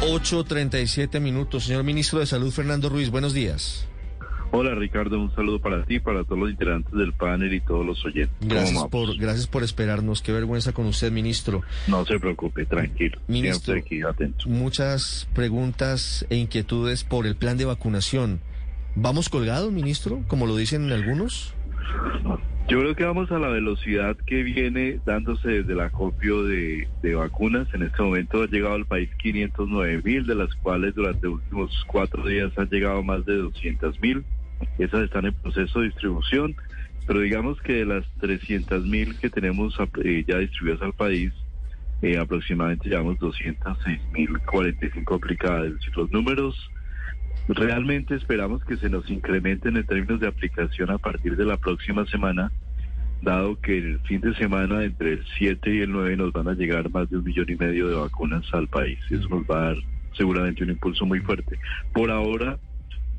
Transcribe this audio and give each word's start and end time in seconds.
8.37 0.00 1.20
minutos. 1.20 1.64
Señor 1.64 1.82
Ministro 1.84 2.18
de 2.18 2.26
Salud, 2.26 2.50
Fernando 2.50 2.88
Ruiz, 2.88 3.10
buenos 3.10 3.32
días. 3.32 3.88
Hola 4.52 4.74
Ricardo, 4.74 5.18
un 5.20 5.34
saludo 5.34 5.60
para 5.60 5.84
ti, 5.84 5.98
para 5.98 6.22
todos 6.24 6.38
los 6.38 6.50
integrantes 6.50 6.92
del 6.92 7.12
panel 7.12 7.52
y 7.52 7.60
todos 7.60 7.84
los 7.84 8.04
oyentes. 8.04 8.36
Gracias 8.40 8.84
por, 8.84 9.16
gracias 9.16 9.46
por 9.48 9.64
esperarnos. 9.64 10.22
Qué 10.22 10.32
vergüenza 10.32 10.72
con 10.72 10.86
usted, 10.86 11.10
ministro. 11.10 11.62
No 11.88 12.04
se 12.06 12.18
preocupe, 12.20 12.64
tranquilo. 12.64 13.20
Ministro, 13.26 13.74
aquí 13.74 14.02
atento. 14.02 14.48
muchas 14.48 15.28
preguntas 15.34 16.24
e 16.30 16.36
inquietudes 16.36 17.02
por 17.02 17.26
el 17.26 17.36
plan 17.36 17.56
de 17.56 17.64
vacunación. 17.64 18.40
¿Vamos 18.94 19.28
colgados, 19.28 19.72
ministro, 19.72 20.22
como 20.28 20.46
lo 20.46 20.56
dicen 20.56 20.90
algunos? 20.92 21.55
Yo 22.68 22.80
creo 22.80 22.96
que 22.96 23.04
vamos 23.04 23.30
a 23.30 23.38
la 23.38 23.46
velocidad 23.46 24.16
que 24.16 24.42
viene 24.42 24.98
dándose 25.06 25.48
desde 25.48 25.72
el 25.72 25.80
acopio 25.80 26.42
de, 26.42 26.88
vacunas. 27.14 27.72
En 27.72 27.84
este 27.84 28.02
momento 28.02 28.42
ha 28.42 28.46
llegado 28.48 28.74
al 28.74 28.86
país 28.86 29.08
509 29.18 30.02
mil, 30.04 30.26
de 30.26 30.34
las 30.34 30.52
cuales 30.56 30.92
durante 30.96 31.26
los 31.26 31.34
últimos 31.34 31.84
cuatro 31.86 32.26
días 32.26 32.50
han 32.58 32.68
llegado 32.68 33.04
más 33.04 33.24
de 33.24 33.36
200 33.36 34.00
mil. 34.00 34.24
Esas 34.78 35.04
están 35.04 35.26
en 35.26 35.34
proceso 35.34 35.78
de 35.78 35.86
distribución, 35.86 36.56
pero 37.06 37.20
digamos 37.20 37.60
que 37.60 37.74
de 37.74 37.86
las 37.86 38.04
300 38.20 38.84
mil 38.84 39.16
que 39.16 39.30
tenemos 39.30 39.78
eh, 40.02 40.24
ya 40.26 40.38
distribuidas 40.38 40.82
al 40.82 40.92
país, 40.92 41.32
eh, 42.02 42.18
aproximadamente 42.18 42.88
llevamos 42.88 43.16
206 43.20 44.00
mil 44.12 44.40
45 44.40 45.14
aplicadas. 45.14 45.72
Los 45.94 46.10
números 46.10 46.68
Realmente 47.48 48.16
esperamos 48.16 48.64
que 48.64 48.76
se 48.76 48.90
nos 48.90 49.08
incrementen 49.08 49.76
en 49.76 49.86
términos 49.86 50.20
de 50.20 50.26
aplicación 50.26 50.90
a 50.90 50.98
partir 50.98 51.36
de 51.36 51.44
la 51.44 51.56
próxima 51.56 52.04
semana, 52.06 52.50
dado 53.22 53.60
que 53.60 53.78
el 53.78 54.00
fin 54.00 54.20
de 54.20 54.34
semana 54.34 54.82
entre 54.82 55.14
el 55.14 55.24
7 55.38 55.74
y 55.74 55.80
el 55.80 55.92
9 55.92 56.16
nos 56.16 56.32
van 56.32 56.48
a 56.48 56.54
llegar 56.54 56.90
más 56.90 57.08
de 57.08 57.18
un 57.18 57.24
millón 57.24 57.46
y 57.48 57.54
medio 57.54 57.88
de 57.88 57.94
vacunas 57.94 58.44
al 58.52 58.66
país. 58.66 58.98
Eso 59.10 59.28
nos 59.28 59.44
va 59.44 59.58
a 59.58 59.64
dar 59.66 59.76
seguramente 60.16 60.64
un 60.64 60.70
impulso 60.70 61.06
muy 61.06 61.20
fuerte. 61.20 61.58
Por 61.92 62.10
ahora, 62.10 62.58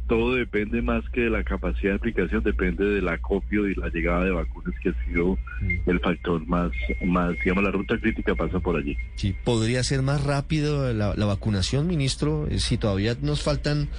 todo 0.07 0.35
depende 0.35 0.81
más 0.81 1.03
que 1.09 1.21
de 1.21 1.29
la 1.29 1.43
capacidad 1.43 1.91
de 1.91 1.97
aplicación, 1.97 2.43
depende 2.43 2.85
del 2.85 3.07
acopio 3.07 3.67
y 3.67 3.75
la 3.75 3.89
llegada 3.89 4.25
de 4.25 4.31
vacunas 4.31 4.73
que 4.81 4.89
ha 4.89 5.05
sido 5.05 5.37
mm. 5.61 5.89
el 5.89 5.99
factor 5.99 6.45
más, 6.47 6.71
más, 7.05 7.33
digamos, 7.43 7.63
la 7.63 7.71
ruta 7.71 7.97
crítica 7.99 8.35
pasa 8.35 8.59
por 8.59 8.77
allí. 8.77 8.97
Sí, 9.15 9.35
¿podría 9.43 9.83
ser 9.83 10.01
más 10.01 10.23
rápido 10.23 10.93
la, 10.93 11.13
vacunación, 11.25 11.87
ministro? 11.87 12.47
Eh, 12.49 12.59
si 12.59 12.77
todavía 12.77 13.15
nos 13.21 13.43
faltan 13.43 13.89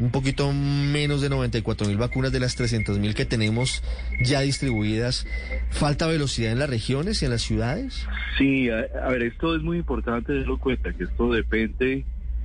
un 0.00 0.10
poquito 0.10 0.52
menos 0.52 1.20
de 1.20 1.28
94 1.28 1.86
mil 1.86 1.96
vacunas 1.96 2.32
de 2.32 2.40
las 2.40 2.56
300 2.56 2.98
mil 2.98 3.14
que 3.14 3.24
tenemos 3.24 3.84
ya 4.24 4.40
distribuidas. 4.40 5.24
¿Falta 5.70 6.08
velocidad 6.08 6.50
en 6.50 6.58
las 6.58 6.68
regiones 6.68 7.22
y 7.22 7.26
en 7.26 7.30
las 7.30 7.42
ciudades? 7.42 8.04
Sí, 8.36 8.68
a, 8.70 8.86
a 9.04 9.10
ver, 9.10 9.22
esto 9.22 9.54
es 9.54 9.62
muy 9.62 9.78
importante 9.78 10.32
tenerlo 10.32 10.58
cuenta, 10.58 10.92
que 10.92 11.04
esto 11.04 11.32
depende 11.32 12.04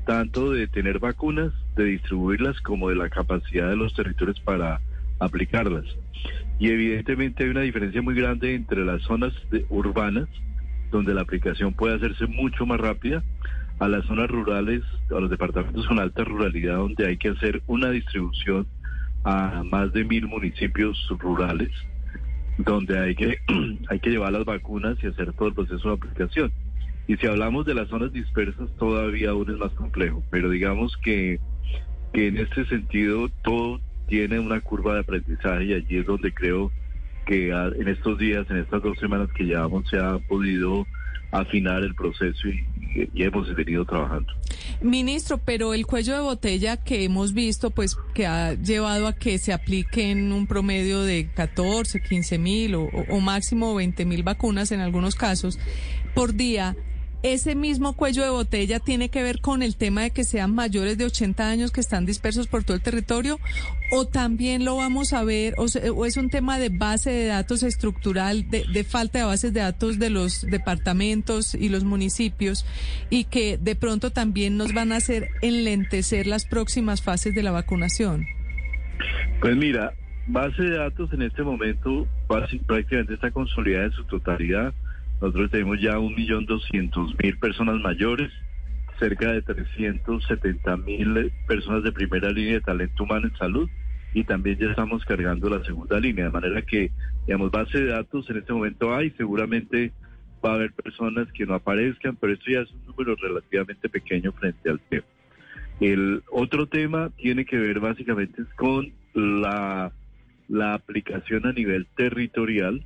tanto 0.10 0.52
de 0.52 0.68
tener 0.68 0.98
vacunas, 0.98 1.54
de 1.84 1.92
distribuirlas, 1.92 2.60
como 2.62 2.90
de 2.90 2.96
la 2.96 3.10
capacidad 3.10 3.70
de 3.70 3.76
los 3.76 3.94
territorios 3.94 4.40
para 4.42 4.80
aplicarlas. 5.20 5.86
Y 6.60 6.70
evidentemente 6.70 7.44
hay 7.44 7.50
una 7.50 7.62
diferencia 7.62 8.02
muy 8.02 8.16
grande 8.16 8.54
entre 8.54 8.86
las 8.86 9.02
zonas 9.04 9.34
urbanas, 9.70 10.28
donde 10.92 11.14
la 11.14 11.22
aplicación 11.22 11.74
puede 11.74 11.96
hacerse 11.96 12.28
mucho 12.28 12.66
más 12.66 12.80
rápida, 12.80 13.24
a 13.80 13.88
las 13.88 14.06
zonas 14.06 14.30
rurales, 14.30 14.84
a 15.10 15.20
los 15.20 15.30
departamentos 15.30 15.88
con 15.88 16.00
alta 16.00 16.24
ruralidad, 16.24 16.76
donde 16.76 17.08
hay 17.08 17.18
que 17.18 17.30
hacer 17.30 17.62
una 17.68 17.90
distribución 17.90 18.68
a 19.24 19.64
más 19.64 19.94
de 19.94 20.04
mil 20.04 20.28
municipios 20.28 20.98
rurales, 21.18 21.72
donde 22.58 23.00
hay 23.00 23.16
que, 23.16 23.38
hay 23.90 24.00
que 24.00 24.10
llevar 24.10 24.34
las 24.34 24.46
vacunas 24.46 24.98
y 25.02 25.08
hacer 25.08 25.32
todo 25.34 25.48
el 25.48 25.54
proceso 25.54 25.90
de 25.90 25.94
aplicación. 25.96 26.52
Y 27.10 27.18
si 27.18 27.26
hablamos 27.26 27.66
de 27.66 27.74
las 27.74 27.90
zonas 27.90 28.14
dispersas, 28.14 28.70
todavía 28.78 29.32
aún 29.32 29.50
es 29.50 29.58
más 29.58 29.72
complejo, 29.72 30.24
pero 30.30 30.52
digamos 30.52 30.96
que, 30.98 31.40
que 32.14 32.28
en 32.28 32.38
este 32.38 32.66
sentido 32.68 33.30
todo 33.44 33.82
tiene 34.08 34.40
una 34.40 34.62
curva 34.62 34.94
de 34.94 35.00
aprendizaje 35.00 35.66
y 35.66 35.74
allí 35.74 35.98
es 35.98 36.06
donde 36.06 36.32
creo 36.32 36.72
que 37.26 37.50
en 37.50 37.88
estos 37.88 38.20
días, 38.20 38.46
en 38.52 38.58
estas 38.58 38.84
dos 38.84 39.00
semanas 39.00 39.28
que 39.36 39.44
llevamos, 39.44 39.90
se 39.90 39.98
ha 39.98 40.20
podido 40.20 40.86
afinar 41.32 41.82
el 41.82 41.96
proceso 41.96 42.48
y, 42.48 42.64
hemos 43.16 43.56
venido 43.56 43.86
trabajando. 43.86 44.32
Ministro, 44.82 45.40
pero 45.40 45.74
el 45.74 45.88
cuello 45.88 46.14
de 46.14 46.22
botella 46.22 46.78
que 46.78 47.04
hemos 47.06 47.34
visto, 47.34 47.72
pues 47.72 47.98
que 48.14 48.28
ha 48.28 48.54
llevado 48.54 49.08
a 49.08 49.14
que 49.14 49.40
se 49.40 49.52
apliquen 49.52 50.32
un 50.32 50.46
promedio 50.46 51.02
de 51.02 51.30
14, 51.34 52.02
15 52.02 52.38
mil 52.38 52.76
o 52.76 53.20
máximo 53.20 53.74
20 53.74 54.06
mil 54.06 54.22
vacunas 54.22 54.72
en 54.72 54.80
algunos 54.80 55.16
casos 55.16 55.60
por 56.14 56.34
día, 56.34 56.76
ese 57.22 57.56
mismo 57.56 57.94
cuello 57.94 58.24
de 58.24 58.30
botella 58.30 58.80
tiene 58.80 59.10
que 59.10 59.22
ver 59.22 59.42
con 59.42 59.62
el 59.62 59.76
tema 59.76 60.02
de 60.04 60.12
que 60.12 60.24
sean 60.24 60.56
mayores 60.56 60.98
de 60.98 61.06
80 61.06 61.50
años 61.50 61.72
que 61.72 61.82
están 61.82 62.06
dispersos 62.06 62.48
por 62.48 62.64
todo 62.64 62.76
el 62.78 62.82
territorio 62.82 63.40
o 63.92 64.06
también 64.06 64.64
lo 64.64 64.78
vamos 64.78 65.12
a 65.14 65.24
ver 65.24 65.54
o, 65.58 66.06
es 66.06 66.18
un 66.18 66.30
tema 66.30 66.60
de 66.60 66.70
base 66.70 67.12
de 67.12 67.26
datos 67.26 67.64
estructural 67.64 68.50
de, 68.50 68.84
falta 68.84 69.20
de 69.20 69.26
bases 69.26 69.54
de 69.54 69.60
datos 69.60 70.00
de 70.00 70.10
los 70.10 70.44
departamentos 70.44 71.56
y 71.56 71.70
los 71.70 71.84
municipios 71.84 72.66
y 73.10 73.26
que 73.26 73.58
de 73.58 73.76
pronto 73.76 74.12
también 74.12 74.56
nos 74.56 74.74
van 74.74 74.94
a 74.94 74.98
hacer 74.98 75.30
enlentecer 75.42 76.26
las 76.26 76.46
próximas 76.46 77.02
fases 77.02 77.36
de 77.36 77.44
la 77.44 77.52
vacunación. 77.52 78.26
Pues 79.42 79.58
mira, 79.58 79.94
base 80.28 80.62
de 80.64 80.78
datos 80.78 81.12
en 81.12 81.24
este 81.24 81.44
momento 81.44 82.08
prácticamente 82.28 83.16
está 83.16 83.32
consolidada 83.32 83.86
en 83.86 83.92
su 83.92 84.06
totalidad 84.06 84.74
nosotros 85.22 85.52
tenemos 85.52 85.82
ya 85.82 86.00
un 86.00 86.16
millón 86.16 86.46
doscientos 86.46 87.14
mil 87.22 87.38
personas 87.38 87.80
mayores, 87.82 88.32
cerca 89.00 89.32
de 89.32 89.42
370 89.42 90.78
mil 90.78 91.32
personas 91.48 91.84
de 91.84 91.92
primera 91.92 92.32
línea 92.32 92.54
de 92.54 92.62
talento 92.62 93.04
humano 93.04 93.28
en 93.28 93.38
salud 93.38 93.70
y 94.14 94.24
también 94.24 94.58
ya 94.58 94.68
estamos 94.68 95.06
cargando 95.06 95.50
la 95.50 95.64
segunda 95.64 96.00
línea, 96.00 96.26
de 96.26 96.32
manera 96.32 96.62
que, 96.62 96.92
digamos, 97.28 97.52
base 97.52 97.80
de 97.80 97.88
datos 97.88 98.30
en 98.30 98.38
este 98.38 98.54
momento 98.54 98.94
hay, 98.94 99.12
seguramente 99.12 99.92
va 100.44 100.52
a 100.52 100.56
haber 100.56 100.72
personas 100.74 101.32
que 101.34 101.46
no 101.46 101.54
aparezcan, 101.54 102.16
pero 102.16 102.34
esto 102.34 102.46
ya 102.50 102.62
es 102.62 102.72
un 102.72 102.86
número 102.88 103.16
relativamente 103.16 103.90
pequeño 103.90 104.32
frente 104.32 104.70
al 104.70 104.80
tema. 104.80 105.06
El 105.80 106.24
otro 106.32 106.68
tema 106.68 107.10
tiene 107.18 107.46
que 107.46 107.58
ver 107.58 107.80
básicamente 107.80 108.44
con 108.56 108.92
la, 109.14 109.92
la 110.48 110.74
aplicación 110.74 111.46
a 111.46 111.54
nivel 111.54 111.88
territorial 111.96 112.84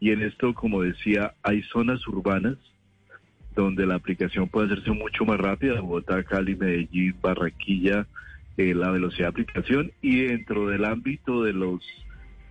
y 0.00 0.10
en 0.10 0.22
esto, 0.22 0.54
como 0.54 0.80
decía, 0.80 1.34
hay 1.42 1.62
zonas 1.64 2.06
urbanas 2.08 2.56
donde 3.54 3.84
la 3.86 3.96
aplicación 3.96 4.48
puede 4.48 4.72
hacerse 4.72 4.90
mucho 4.92 5.26
más 5.26 5.38
rápida, 5.38 5.80
Bogotá, 5.80 6.22
Cali, 6.24 6.56
Medellín, 6.56 7.14
Barranquilla, 7.20 8.06
eh, 8.56 8.74
la 8.74 8.90
velocidad 8.90 9.26
de 9.26 9.42
aplicación 9.42 9.92
y 10.00 10.22
dentro 10.22 10.68
del 10.68 10.84
ámbito 10.84 11.44
de 11.44 11.52
los 11.52 11.82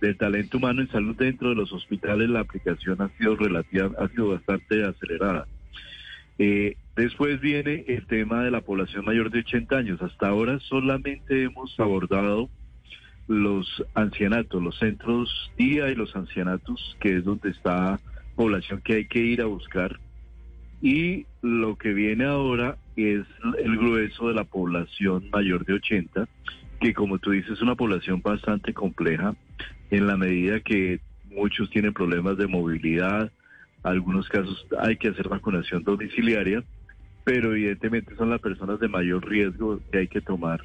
del 0.00 0.16
talento 0.16 0.56
humano 0.56 0.80
en 0.80 0.88
salud 0.88 1.14
dentro 1.14 1.50
de 1.50 1.56
los 1.56 1.72
hospitales 1.72 2.30
la 2.30 2.40
aplicación 2.40 3.02
ha 3.02 3.10
sido 3.18 3.36
relativa, 3.36 3.90
ha 3.98 4.08
sido 4.08 4.28
bastante 4.30 4.82
acelerada. 4.82 5.46
Eh, 6.38 6.76
después 6.96 7.38
viene 7.40 7.84
el 7.86 8.06
tema 8.06 8.42
de 8.42 8.50
la 8.50 8.62
población 8.62 9.04
mayor 9.04 9.30
de 9.30 9.40
80 9.40 9.76
años. 9.76 10.00
Hasta 10.00 10.28
ahora 10.28 10.58
solamente 10.60 11.42
hemos 11.42 11.78
abordado 11.78 12.48
los 13.30 13.84
ancianatos, 13.94 14.60
los 14.60 14.76
centros 14.76 15.52
día 15.56 15.88
y 15.88 15.94
los 15.94 16.16
ancianatos, 16.16 16.96
que 16.98 17.18
es 17.18 17.24
donde 17.24 17.50
está 17.50 18.00
población 18.34 18.80
que 18.84 18.94
hay 18.94 19.04
que 19.06 19.20
ir 19.20 19.40
a 19.40 19.46
buscar. 19.46 20.00
Y 20.82 21.26
lo 21.40 21.76
que 21.76 21.94
viene 21.94 22.24
ahora 22.24 22.76
es 22.96 23.24
el 23.62 23.76
grueso 23.76 24.26
de 24.28 24.34
la 24.34 24.42
población 24.42 25.30
mayor 25.30 25.64
de 25.64 25.74
80, 25.74 26.26
que 26.80 26.92
como 26.92 27.20
tú 27.20 27.30
dices 27.30 27.52
es 27.52 27.62
una 27.62 27.76
población 27.76 28.20
bastante 28.20 28.74
compleja 28.74 29.36
en 29.92 30.08
la 30.08 30.16
medida 30.16 30.58
que 30.58 30.98
muchos 31.30 31.70
tienen 31.70 31.92
problemas 31.92 32.36
de 32.36 32.48
movilidad, 32.48 33.30
algunos 33.84 34.28
casos 34.28 34.66
hay 34.80 34.96
que 34.96 35.08
hacer 35.08 35.28
vacunación 35.28 35.84
domiciliaria, 35.84 36.64
pero 37.22 37.52
evidentemente 37.52 38.16
son 38.16 38.30
las 38.30 38.40
personas 38.40 38.80
de 38.80 38.88
mayor 38.88 39.24
riesgo 39.28 39.78
que 39.92 39.98
hay 39.98 40.08
que 40.08 40.20
tomar 40.20 40.60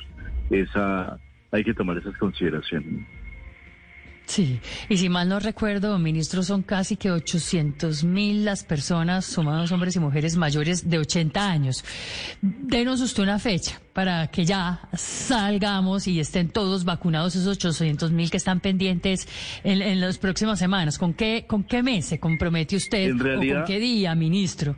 esa 0.50 1.20
hay 1.56 1.64
que 1.64 1.74
tomar 1.74 1.98
esas 1.98 2.18
consideraciones. 2.18 3.06
Sí, 4.26 4.60
y 4.90 4.98
si 4.98 5.08
mal 5.08 5.30
no 5.30 5.40
recuerdo, 5.40 5.98
ministro, 6.00 6.42
son 6.42 6.64
casi 6.64 6.98
que 6.98 7.12
800 7.12 8.04
mil 8.04 8.44
las 8.44 8.64
personas, 8.64 9.26
sumados 9.26 9.72
hombres 9.72 9.96
y 9.96 10.00
mujeres 10.00 10.36
mayores 10.36 10.90
de 10.90 10.98
80 10.98 11.50
años. 11.50 11.86
Denos 12.42 13.02
usted 13.02 13.22
una 13.22 13.38
fecha 13.38 13.80
para 13.94 14.28
que 14.28 14.44
ya 14.44 14.90
salgamos 14.94 16.08
y 16.08 16.20
estén 16.20 16.50
todos 16.50 16.86
vacunados 16.86 17.36
esos 17.36 17.56
800 17.56 18.12
mil 18.12 18.32
que 18.32 18.38
están 18.38 18.62
pendientes 18.62 19.28
en, 19.64 20.02
las 20.02 20.18
próximas 20.18 20.58
semanas. 20.58 20.98
¿Con 20.98 21.14
qué, 21.14 21.46
¿Con 21.48 21.64
qué 21.64 21.84
mes 21.84 22.06
se 22.06 22.20
compromete 22.20 22.76
usted 22.76 23.14
o 23.14 23.18
con 23.18 23.66
qué 23.66 23.80
día, 23.80 24.16
ministro? 24.16 24.76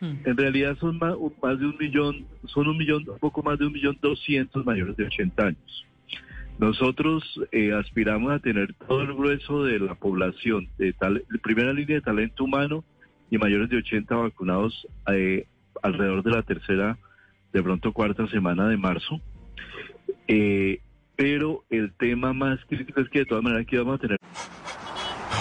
En 0.00 0.36
realidad 0.36 0.76
son 0.78 0.98
más, 0.98 1.14
más 1.42 1.58
de 1.58 1.66
un 1.66 1.76
millón, 1.78 2.26
son 2.44 2.68
un 2.68 2.76
millón, 2.76 3.08
un 3.08 3.18
poco 3.18 3.42
más 3.42 3.58
de 3.58 3.66
un 3.66 3.72
millón 3.72 3.96
doscientos 4.02 4.64
mayores 4.66 4.94
de 4.96 5.06
80 5.06 5.42
años. 5.42 5.86
Nosotros 6.58 7.24
eh, 7.50 7.72
aspiramos 7.72 8.32
a 8.32 8.38
tener 8.38 8.74
todo 8.74 9.02
el 9.02 9.14
grueso 9.14 9.64
de 9.64 9.80
la 9.80 9.94
población, 9.94 10.68
de, 10.78 10.92
tal, 10.92 11.24
primera 11.42 11.72
línea 11.72 11.96
de 11.96 12.02
talento 12.02 12.44
humano 12.44 12.84
y 13.30 13.38
mayores 13.38 13.68
de 13.70 13.78
80 13.78 14.14
vacunados 14.14 14.86
eh, 15.12 15.46
alrededor 15.82 16.22
de 16.22 16.30
la 16.30 16.42
tercera 16.42 16.96
de 17.52 17.62
pronto 17.62 17.92
cuarta 17.92 18.26
semana 18.28 18.68
de 18.68 18.76
marzo. 18.76 19.20
Eh, 20.28 20.80
pero 21.16 21.64
el 21.70 21.92
tema 21.94 22.32
más 22.32 22.58
crítico 22.66 23.00
es 23.00 23.08
que 23.08 23.20
de 23.20 23.26
todas 23.26 23.44
maneras 23.44 23.64
aquí 23.66 23.76
vamos 23.76 23.96
a 23.96 23.98
tener... 23.98 24.18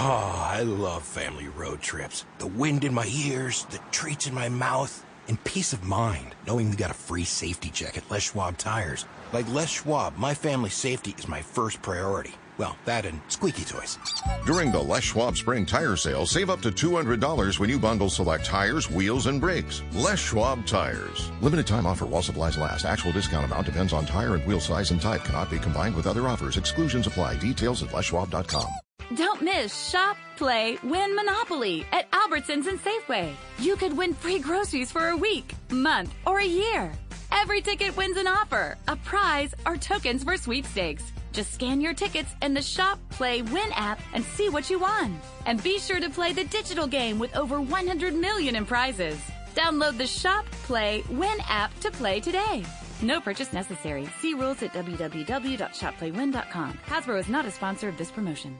Oh, 0.06 0.51
I 0.51 0.63
love 0.63 1.04
family 1.04 1.48
road 1.57 1.80
trips. 1.80 2.25
The 2.39 2.48
wind 2.48 2.83
in 2.83 2.94
my 2.94 3.06
ears, 3.06 3.65
the 3.69 3.80
treats 3.92 4.27
in 4.27 4.33
my 4.33 4.50
mouth, 4.50 4.92
and 5.28 5.44
peace 5.44 5.74
of 5.74 5.84
mind 5.84 6.36
knowing 6.48 6.70
we 6.70 6.75
got 6.75 6.92
a 6.92 6.94
free 6.94 7.24
safety 7.24 7.70
check 7.70 7.98
at 7.98 8.10
Les 8.12 8.24
Schwab 8.24 8.58
Tires. 8.58 9.06
Like 9.31 9.48
Les 9.50 9.70
Schwab, 9.70 10.18
my 10.18 10.34
family's 10.34 10.74
safety 10.74 11.16
is 11.18 11.28
my 11.28 11.42
first 11.42 11.81
priority. 11.81 12.34
Well, 12.58 12.78
that 12.86 13.06
and 13.06 13.20
squeaky 13.30 13.64
toys. 13.66 13.98
During 14.46 14.72
the 14.72 14.80
Les 14.80 15.04
Schwab 15.04 15.36
Spring 15.38 15.66
Tire 15.66 15.96
Sale, 15.96 16.25
save 16.25 16.50
up 16.50 16.62
to 16.62 16.70
$200 16.70 17.60
when 17.60 17.70
you 17.70 17.80
bundle 17.80 18.10
select 18.10 18.46
tires, 18.46 18.92
wheels, 18.92 19.25
and 19.25 19.42
brakes. 19.42 19.81
Les 19.94 20.20
Schwab 20.20 20.66
Tires. 20.66 21.31
Limited 21.42 21.66
time 21.66 21.86
offer 21.86 22.06
while 22.06 22.22
supplies 22.22 22.58
last. 22.58 22.86
Actual 22.86 23.12
discount 23.12 23.46
amount 23.46 23.66
depends 23.66 23.94
on 23.94 24.06
tire 24.06 24.36
and 24.36 24.46
wheel 24.46 24.60
size 24.60 24.92
and 24.92 25.02
type. 25.02 25.24
Cannot 25.24 25.50
be 25.50 25.58
combined 25.58 25.96
with 25.96 26.06
other 26.06 26.28
offers. 26.28 26.58
Exclusions 26.58 27.08
apply. 27.08 27.38
Details 27.38 27.81
at 27.81 27.90
leschwab.com. 27.90 28.68
Don't 29.15 29.42
miss 29.42 29.89
Shop, 29.89 30.18
Play, 30.38 30.77
Win 30.81 31.15
Monopoly 31.15 31.86
at 31.92 32.10
Albertsons 32.12 32.68
and 32.68 32.80
Safeway. 32.80 33.33
You 33.60 33.75
could 33.75 33.95
win 33.95 34.13
free 34.13 34.39
groceries 34.39 34.92
for 34.92 35.10
a 35.10 35.18
week, 35.18 35.54
month, 35.69 36.13
or 36.25 36.39
a 36.39 36.45
year. 36.45 36.92
Every 37.31 37.62
ticket 37.62 37.95
wins 37.95 38.18
an 38.18 38.27
offer, 38.27 38.75
a 38.88 38.95
prize, 38.95 39.54
or 39.68 39.77
tokens 39.77 40.24
for 40.24 40.38
sweepstakes. 40.38 41.04
Just 41.31 41.54
scan 41.54 41.81
your 41.81 41.94
tickets 41.94 42.33
in 42.42 42.56
the 42.56 42.62
Shop, 42.62 42.98
Play, 43.10 43.42
Win 43.42 43.71
app 43.74 44.00
and 44.13 44.24
see 44.24 44.50
what 44.50 44.69
you 44.69 44.80
won. 44.80 45.19
And 45.45 45.62
be 45.62 45.80
sure 45.80 46.00
to 46.00 46.10
play 46.10 46.33
the 46.33 46.45
digital 46.45 46.88
game 46.88 47.19
with 47.19 47.36
over 47.36 47.62
100 47.62 48.15
million 48.15 48.56
in 48.56 48.65
prizes. 48.65 49.19
Download 49.54 49.95
the 49.95 50.07
Shop, 50.07 50.45
Play, 50.65 51.04
Win 51.10 51.38
app 51.48 51.77
to 51.81 51.92
play 51.92 52.19
today. 52.19 52.63
No 53.01 53.19
purchase 53.19 53.54
necessary. 53.54 54.07
See 54.21 54.33
rules 54.33 54.63
at 54.63 54.74
www.shopplaywin.com. 54.74 56.80
Hasbro 56.88 57.19
is 57.19 57.30
not 57.30 57.45
a 57.45 57.51
sponsor 57.51 57.89
of 57.89 57.98
this 57.98 58.10
promotion. 58.10 58.60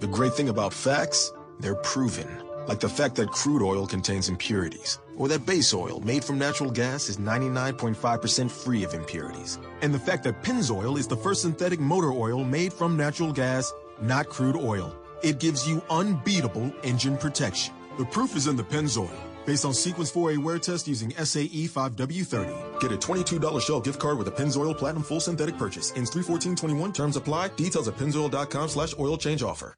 The 0.00 0.06
great 0.06 0.34
thing 0.34 0.48
about 0.48 0.72
facts, 0.72 1.32
they're 1.58 1.74
proven. 1.76 2.28
Like 2.66 2.80
the 2.80 2.88
fact 2.88 3.16
that 3.16 3.30
crude 3.30 3.62
oil 3.62 3.86
contains 3.86 4.28
impurities, 4.28 4.98
or 5.16 5.28
that 5.28 5.46
base 5.46 5.74
oil 5.74 6.00
made 6.00 6.24
from 6.24 6.38
natural 6.38 6.70
gas 6.70 7.08
is 7.08 7.16
99.5% 7.16 8.50
free 8.50 8.84
of 8.84 8.94
impurities. 8.94 9.58
And 9.82 9.92
the 9.92 9.98
fact 9.98 10.24
that 10.24 10.42
Pennzoil 10.42 10.98
is 10.98 11.06
the 11.06 11.16
first 11.16 11.42
synthetic 11.42 11.80
motor 11.80 12.12
oil 12.12 12.44
made 12.44 12.72
from 12.72 12.96
natural 12.96 13.32
gas, 13.32 13.72
not 14.00 14.28
crude 14.28 14.56
oil. 14.56 14.94
It 15.22 15.40
gives 15.40 15.68
you 15.68 15.82
unbeatable 15.90 16.72
engine 16.82 17.16
protection. 17.16 17.74
The 17.98 18.04
proof 18.04 18.36
is 18.36 18.46
in 18.46 18.56
the 18.56 18.64
Pennzoil. 18.64 19.29
Based 19.46 19.64
on 19.64 19.72
Sequence 19.74 20.12
4A 20.12 20.38
wear 20.38 20.58
test 20.58 20.86
using 20.86 21.10
SAE 21.12 21.66
5W30. 21.68 22.80
Get 22.80 22.92
a 22.92 22.96
$22 22.96 23.60
Shell 23.60 23.80
gift 23.80 23.98
card 23.98 24.18
with 24.18 24.28
a 24.28 24.30
Pennzoil 24.30 24.76
Platinum 24.76 25.02
Full 25.02 25.20
Synthetic 25.20 25.56
purchase. 25.56 25.92
Ends 25.96 26.10
31421. 26.10 26.92
Terms 26.92 27.16
apply. 27.16 27.48
Details 27.48 27.88
at 27.88 27.96
pennzoil.com 27.96 28.68
slash 28.68 28.94
oil 28.98 29.16
change 29.16 29.42
offer. 29.42 29.74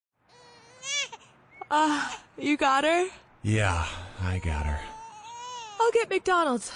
Uh, 1.74 2.06
you 2.36 2.58
got 2.58 2.84
her? 2.84 3.08
Yeah, 3.42 3.86
I 4.20 4.38
got 4.40 4.66
her. 4.66 4.78
I'll 5.80 5.90
get 5.92 6.10
McDonald's. 6.10 6.70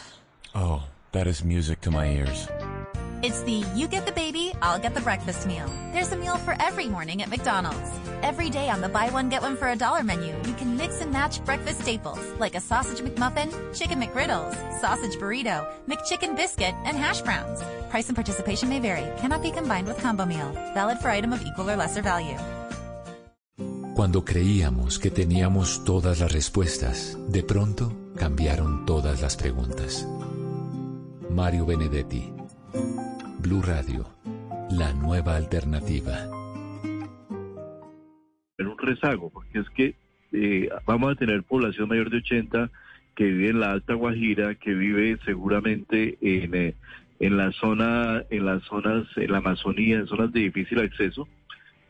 Oh, 0.55 0.85
that 1.13 1.27
is 1.27 1.45
music 1.45 1.83
to 1.83 1.91
my 1.91 2.07
ears. 2.09 2.49
It's 3.27 3.43
the 3.43 3.65
you 3.75 3.89
get 3.89 4.07
the 4.07 4.13
baby, 4.13 4.53
I'll 4.63 4.79
get 4.79 4.95
the 4.95 5.01
breakfast 5.01 5.49
meal. 5.49 5.69
There's 5.93 6.13
a 6.13 6.17
meal 6.17 6.37
for 6.37 6.55
every 6.61 6.87
morning 6.87 7.23
at 7.23 7.29
McDonald's. 7.29 7.91
Every 8.23 8.49
day 8.51 8.71
on 8.71 8.81
the 8.81 8.89
buy 8.89 9.11
one 9.11 9.29
get 9.29 9.43
one 9.43 9.57
for 9.57 9.67
a 9.67 9.75
dollar 9.75 10.05
menu, 10.05 10.33
you 10.47 10.55
can 10.55 10.77
mix 10.77 11.01
and 11.01 11.11
match 11.11 11.45
breakfast 11.45 11.81
staples 11.81 12.23
like 12.39 12.55
a 12.55 12.61
sausage 12.61 13.01
McMuffin, 13.01 13.51
chicken 13.77 14.01
McGriddles, 14.01 14.55
sausage 14.81 15.19
burrito, 15.19 15.67
McChicken 15.89 16.37
biscuit, 16.37 16.73
and 16.85 16.97
hash 16.97 17.21
browns. 17.23 17.65
Price 17.91 18.07
and 18.07 18.15
participation 18.15 18.69
may 18.69 18.79
vary. 18.79 19.11
Cannot 19.19 19.43
be 19.43 19.51
combined 19.51 19.89
with 19.89 19.99
combo 19.99 20.25
meal. 20.25 20.53
Valid 20.75 20.99
for 20.99 21.11
item 21.11 21.33
of 21.33 21.43
equal 21.43 21.69
or 21.69 21.75
lesser 21.75 22.03
value. 22.03 22.39
Cuando 23.97 24.25
creíamos 24.25 25.01
que 25.01 25.11
teníamos 25.11 25.85
todas 25.85 26.21
las 26.21 26.31
respuestas, 26.31 27.19
de 27.27 27.43
pronto 27.43 27.93
cambiaron 28.15 28.87
todas 28.87 29.21
las 29.21 29.35
preguntas. 29.35 30.07
Mario 31.29 31.67
Benedetti, 31.67 32.33
Blue 33.47 33.63
Radio, 33.63 34.05
la 34.73 34.93
nueva 34.93 35.37
alternativa. 35.37 36.25
En 38.59 38.67
un 38.67 38.77
rezago, 38.77 39.31
porque 39.31 39.61
es 39.61 39.71
que 39.71 39.95
eh, 40.33 40.69
vamos 40.85 41.13
a 41.13 41.15
tener 41.15 41.45
población 41.45 41.89
mayor 41.89 42.11
de 42.11 42.17
80 42.17 42.73
que 43.15 43.23
vive 43.23 43.51
en 43.51 43.61
la 43.61 43.71
Alta 43.71 43.95
Guajira, 43.95 44.57
que 44.57 44.75
vive 44.75 45.17
seguramente 45.25 46.19
en, 46.23 46.57
eh, 46.57 46.75
en 47.21 47.37
la 47.37 47.53
zona, 47.53 48.25
en 48.31 48.47
las 48.47 48.65
zonas, 48.65 49.07
en 49.15 49.31
la 49.31 49.39
Amazonía, 49.39 49.99
en 49.99 50.09
zonas 50.09 50.33
de 50.33 50.41
difícil 50.41 50.81
acceso, 50.81 51.29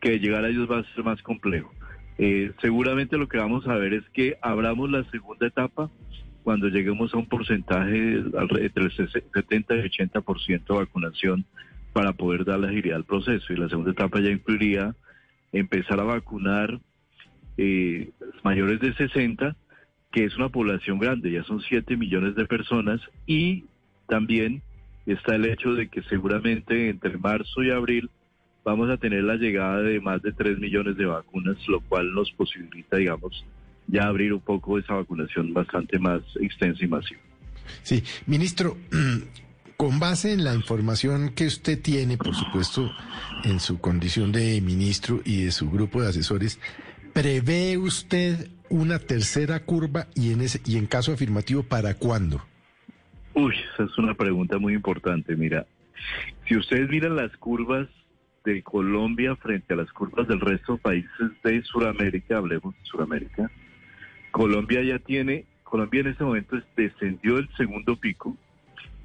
que 0.02 0.18
llegar 0.18 0.44
a 0.44 0.50
ellos 0.50 0.70
va 0.70 0.80
a 0.80 0.94
ser 0.94 1.04
más 1.04 1.22
complejo. 1.22 1.72
Eh, 2.18 2.52
seguramente 2.60 3.16
lo 3.16 3.28
que 3.28 3.38
vamos 3.38 3.66
a 3.66 3.76
ver 3.76 3.94
es 3.94 4.04
que 4.10 4.36
abramos 4.42 4.90
la 4.90 5.10
segunda 5.10 5.46
etapa 5.46 5.90
cuando 6.46 6.68
lleguemos 6.68 7.12
a 7.12 7.16
un 7.16 7.26
porcentaje 7.26 8.22
entre 8.60 8.84
el 8.84 8.92
70 8.92 9.74
y 9.74 9.78
80% 9.80 10.64
de 10.64 10.74
vacunación 10.74 11.44
para 11.92 12.12
poder 12.12 12.44
dar 12.44 12.60
la 12.60 12.68
agilidad 12.68 12.98
al 12.98 13.04
proceso. 13.04 13.52
Y 13.52 13.56
la 13.56 13.68
segunda 13.68 13.90
etapa 13.90 14.20
ya 14.20 14.30
incluiría 14.30 14.94
empezar 15.50 15.98
a 15.98 16.04
vacunar 16.04 16.78
eh, 17.58 18.10
mayores 18.44 18.78
de 18.78 18.94
60, 18.94 19.56
que 20.12 20.22
es 20.22 20.36
una 20.36 20.48
población 20.48 21.00
grande, 21.00 21.32
ya 21.32 21.42
son 21.42 21.60
7 21.62 21.96
millones 21.96 22.36
de 22.36 22.46
personas, 22.46 23.00
y 23.26 23.64
también 24.06 24.62
está 25.04 25.34
el 25.34 25.46
hecho 25.46 25.74
de 25.74 25.88
que 25.88 26.02
seguramente 26.02 26.90
entre 26.90 27.18
marzo 27.18 27.64
y 27.64 27.70
abril 27.70 28.08
vamos 28.64 28.88
a 28.88 28.98
tener 28.98 29.24
la 29.24 29.34
llegada 29.34 29.82
de 29.82 30.00
más 30.00 30.22
de 30.22 30.30
3 30.30 30.60
millones 30.60 30.96
de 30.96 31.06
vacunas, 31.06 31.56
lo 31.66 31.80
cual 31.80 32.14
nos 32.14 32.30
posibilita, 32.30 32.98
digamos, 32.98 33.44
ya 33.88 34.04
abrir 34.04 34.32
un 34.32 34.40
poco 34.40 34.78
esa 34.78 34.94
vacunación 34.94 35.52
bastante 35.52 35.98
más 35.98 36.22
extensa 36.40 36.84
y 36.84 36.88
masiva. 36.88 37.20
Sí, 37.82 38.02
ministro, 38.26 38.76
con 39.76 39.98
base 39.98 40.32
en 40.32 40.44
la 40.44 40.54
información 40.54 41.30
que 41.34 41.46
usted 41.46 41.80
tiene, 41.80 42.16
por 42.16 42.34
supuesto, 42.34 42.90
en 43.44 43.60
su 43.60 43.78
condición 43.80 44.32
de 44.32 44.60
ministro 44.60 45.20
y 45.24 45.44
de 45.44 45.52
su 45.52 45.70
grupo 45.70 46.02
de 46.02 46.08
asesores, 46.08 46.60
¿prevé 47.12 47.76
usted 47.78 48.50
una 48.68 48.98
tercera 48.98 49.60
curva 49.60 50.06
y 50.14 50.32
en 50.32 50.40
ese 50.40 50.60
y 50.64 50.76
en 50.76 50.86
caso 50.86 51.12
afirmativo 51.12 51.62
para 51.62 51.94
cuándo? 51.94 52.42
Uy, 53.34 53.54
esa 53.74 53.84
es 53.84 53.98
una 53.98 54.14
pregunta 54.14 54.58
muy 54.58 54.74
importante. 54.74 55.36
Mira, 55.36 55.66
si 56.48 56.56
ustedes 56.56 56.88
miran 56.88 57.16
las 57.16 57.36
curvas 57.36 57.88
de 58.44 58.62
Colombia 58.62 59.36
frente 59.36 59.74
a 59.74 59.76
las 59.76 59.92
curvas 59.92 60.26
del 60.28 60.40
resto 60.40 60.74
de 60.74 60.78
países 60.78 61.42
de 61.44 61.62
Sudamérica, 61.62 62.38
hablemos 62.38 62.74
de 62.74 62.84
Sudamérica, 62.84 63.50
Colombia 64.36 64.82
ya 64.82 64.98
tiene, 64.98 65.46
Colombia 65.62 66.02
en 66.02 66.08
este 66.08 66.22
momento 66.22 66.58
descendió 66.76 67.38
el 67.38 67.48
segundo 67.56 67.96
pico 67.96 68.36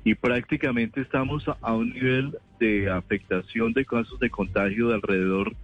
y 0.04 0.14
prácticamente 0.14 1.00
estamos 1.00 1.46
a 1.48 1.74
un 1.74 1.94
nivel 1.94 2.38
de 2.60 2.92
afectación 2.92 3.72
de 3.72 3.86
casos 3.86 4.20
de 4.20 4.30
contagio 4.30 4.90
de 4.90 4.96
alrededor 4.96 5.56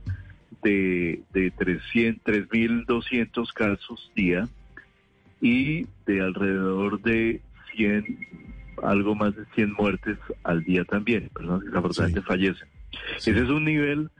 de, 0.63 1.21
de 1.33 1.51
300, 1.51 2.24
3.200 2.24 3.51
casos 3.51 4.09
día 4.15 4.47
y 5.41 5.86
de 6.05 6.21
alrededor 6.21 7.01
de 7.01 7.41
100, 7.75 8.19
algo 8.83 9.15
más 9.15 9.36
de 9.36 9.43
100 9.53 9.74
muertes 9.74 10.17
al 10.45 10.63
día 10.63 10.86
también, 10.86 11.27
personas 11.27 11.59
que 11.59 11.67
desafortunadamente 11.67 12.21
sí. 12.21 12.25
fallecen. 12.25 12.67
Sí. 13.17 13.31
Ese 13.31 13.43
es 13.43 13.50
un 13.50 13.65
nivel, 13.65 14.12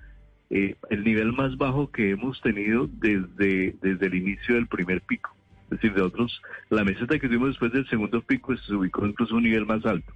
eh, 0.50 0.76
el 0.90 1.06
nivel 1.06 1.32
más 1.32 1.56
bajo 1.56 1.90
que 1.90 2.10
hemos 2.10 2.42
tenido 2.42 2.90
desde, 3.00 3.78
desde 3.82 4.08
el 4.08 4.16
inicio 4.16 4.56
del 4.56 4.68
primer 4.68 5.00
pico. 5.04 5.37
Es 5.70 5.82
decir, 5.82 5.94
de 5.94 6.02
otros, 6.02 6.42
la 6.70 6.84
meseta 6.86 7.20
que 7.20 7.28
tuvimos 7.28 7.50
después 7.50 7.74
del 7.74 7.88
segundo 7.90 8.22
pico 8.22 8.56
se 8.56 8.74
ubicó 8.74 9.06
incluso 9.06 9.34
a 9.34 9.38
un 9.38 9.44
nivel 9.44 9.66
más 9.66 9.86
alto. 9.86 10.14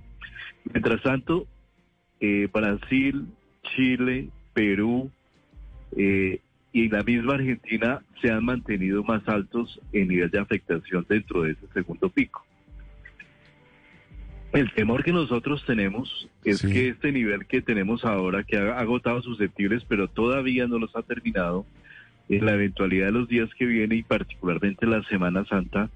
Mientras 0.72 1.02
tanto, 1.02 1.46
eh, 2.22 2.48
Brasil, 2.52 3.26
Chile, 3.76 4.30
Perú 4.54 5.12
eh, 5.98 6.40
y 6.72 6.88
la 6.88 7.04
misma 7.04 7.34
Argentina 7.34 8.02
se 8.22 8.32
han 8.32 8.46
mantenido 8.46 9.04
más 9.04 9.28
altos 9.28 9.80
en 9.92 10.08
nivel 10.08 10.30
de 10.30 10.40
afectación 10.40 11.06
dentro 11.10 11.42
de 11.42 11.52
ese 11.52 11.68
segundo 11.74 12.10
pico. 12.10 12.46
El 14.54 14.72
temor 14.74 15.04
que 15.04 15.14
nosotros 15.14 15.64
tenemos 15.66 16.30
es 16.44 16.60
Sí. 16.60 16.72
que 16.72 16.90
este 16.90 17.12
nivel 17.12 17.46
que 17.46 17.62
tenemos 17.62 18.04
ahora, 18.04 18.44
que 18.44 18.58
ha 18.58 18.80
agotado 18.80 19.22
susceptibles, 19.22 19.84
pero 19.88 20.08
todavía 20.10 20.68
no 20.68 20.78
los 20.78 20.94
ha 20.96 21.02
terminado, 21.04 21.66
en 22.32 22.46
la 22.46 22.54
eventualidad 22.54 23.08
de 23.08 23.12
los 23.12 23.28
días 23.28 23.50
que 23.58 23.66
vienen 23.66 24.00
y 24.00 24.04
particularmente 24.04 24.86
la 24.88 25.04
Semana 25.04 25.46
Santa, 25.46 25.90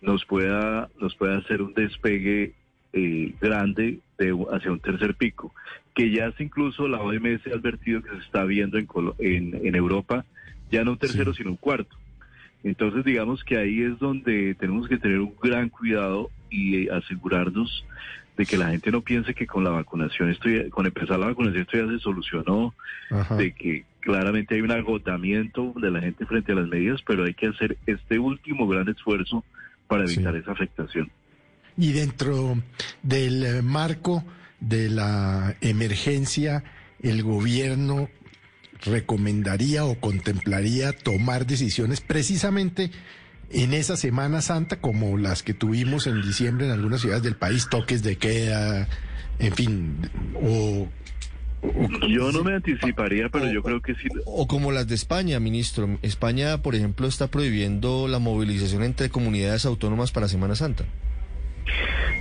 nos 0.00 0.24
pueda, 0.24 0.88
nos 1.00 1.14
pueda 1.16 1.38
hacer 1.38 1.60
un 1.62 1.74
despegue 1.74 2.52
eh, 2.92 3.34
grande 3.40 3.98
de, 4.18 4.36
hacia 4.52 4.70
un 4.72 4.80
tercer 4.80 5.14
pico, 5.14 5.52
que 5.94 6.10
ya 6.10 6.26
es 6.26 6.40
incluso 6.40 6.88
la 6.88 7.00
OMS 7.00 7.46
ha 7.46 7.54
advertido 7.54 8.02
que 8.02 8.10
se 8.10 8.18
está 8.18 8.44
viendo 8.44 8.78
en, 8.78 8.86
Colo- 8.86 9.16
en, 9.18 9.66
en 9.66 9.74
Europa, 9.74 10.24
ya 10.70 10.84
no 10.84 10.92
un 10.92 10.98
tercero, 10.98 11.34
sino 11.34 11.50
un 11.50 11.56
cuarto. 11.56 11.96
Entonces, 12.64 13.04
digamos 13.04 13.42
que 13.42 13.56
ahí 13.58 13.82
es 13.82 13.98
donde 13.98 14.54
tenemos 14.54 14.86
que 14.88 14.98
tener 14.98 15.18
un 15.20 15.34
gran 15.42 15.68
cuidado 15.68 16.30
y 16.48 16.76
eh, 16.86 16.88
asegurarnos 16.92 17.84
de 18.36 18.46
que 18.46 18.56
la 18.56 18.70
gente 18.70 18.90
no 18.90 19.02
piense 19.02 19.34
que 19.34 19.46
con 19.46 19.62
la 19.64 19.70
vacunación, 19.70 20.30
esto 20.30 20.48
ya- 20.48 20.68
con 20.70 20.86
empezar 20.86 21.18
la 21.18 21.26
vacunación, 21.26 21.62
esto 21.62 21.76
ya 21.78 21.86
se 21.92 21.98
solucionó, 21.98 22.74
Ajá. 23.10 23.36
de 23.36 23.52
que 23.52 23.84
claramente 24.00 24.54
hay 24.54 24.62
un 24.62 24.70
agotamiento 24.72 25.72
de 25.76 25.90
la 25.90 26.00
gente 26.00 26.24
frente 26.26 26.52
a 26.52 26.56
las 26.56 26.68
medidas, 26.68 27.00
pero 27.06 27.24
hay 27.24 27.34
que 27.34 27.46
hacer 27.48 27.76
este 27.86 28.18
último 28.18 28.66
gran 28.66 28.88
esfuerzo 28.88 29.44
para 29.86 30.06
Sí. 30.06 30.14
evitar 30.14 30.34
esa 30.36 30.52
afectación. 30.52 31.10
Y 31.76 31.92
dentro 31.92 32.56
del 33.02 33.44
eh, 33.44 33.62
marco 33.62 34.24
de 34.60 34.88
la 34.88 35.54
emergencia, 35.60 36.64
el 37.02 37.22
gobierno 37.22 38.08
recomendaría 38.84 39.84
o 39.84 39.94
contemplaría 40.00 40.92
tomar 40.92 41.46
decisiones 41.46 42.00
precisamente 42.00 42.90
en 43.52 43.74
esa 43.74 43.96
Semana 43.96 44.40
Santa 44.40 44.80
como 44.80 45.18
las 45.18 45.42
que 45.42 45.54
tuvimos 45.54 46.06
en 46.06 46.20
diciembre 46.22 46.66
en 46.66 46.72
algunas 46.72 47.00
ciudades 47.00 47.22
del 47.22 47.36
país, 47.36 47.68
toques 47.68 48.02
de 48.02 48.16
queda, 48.16 48.88
en 49.38 49.52
fin, 49.54 49.96
o... 50.34 50.88
Yo 52.08 52.32
no 52.32 52.42
me 52.42 52.54
anticiparía, 52.54 53.28
pero 53.28 53.48
yo 53.52 53.62
creo 53.62 53.80
que 53.80 53.94
sí. 53.94 54.08
O 54.26 54.48
como 54.48 54.72
las 54.72 54.88
de 54.88 54.96
España, 54.96 55.38
ministro. 55.38 55.96
España, 56.02 56.60
por 56.60 56.74
ejemplo, 56.74 57.06
está 57.06 57.28
prohibiendo 57.28 58.08
la 58.08 58.18
movilización 58.18 58.82
entre 58.82 59.10
comunidades 59.10 59.64
autónomas 59.64 60.10
para 60.10 60.26
Semana 60.26 60.56
Santa. 60.56 60.84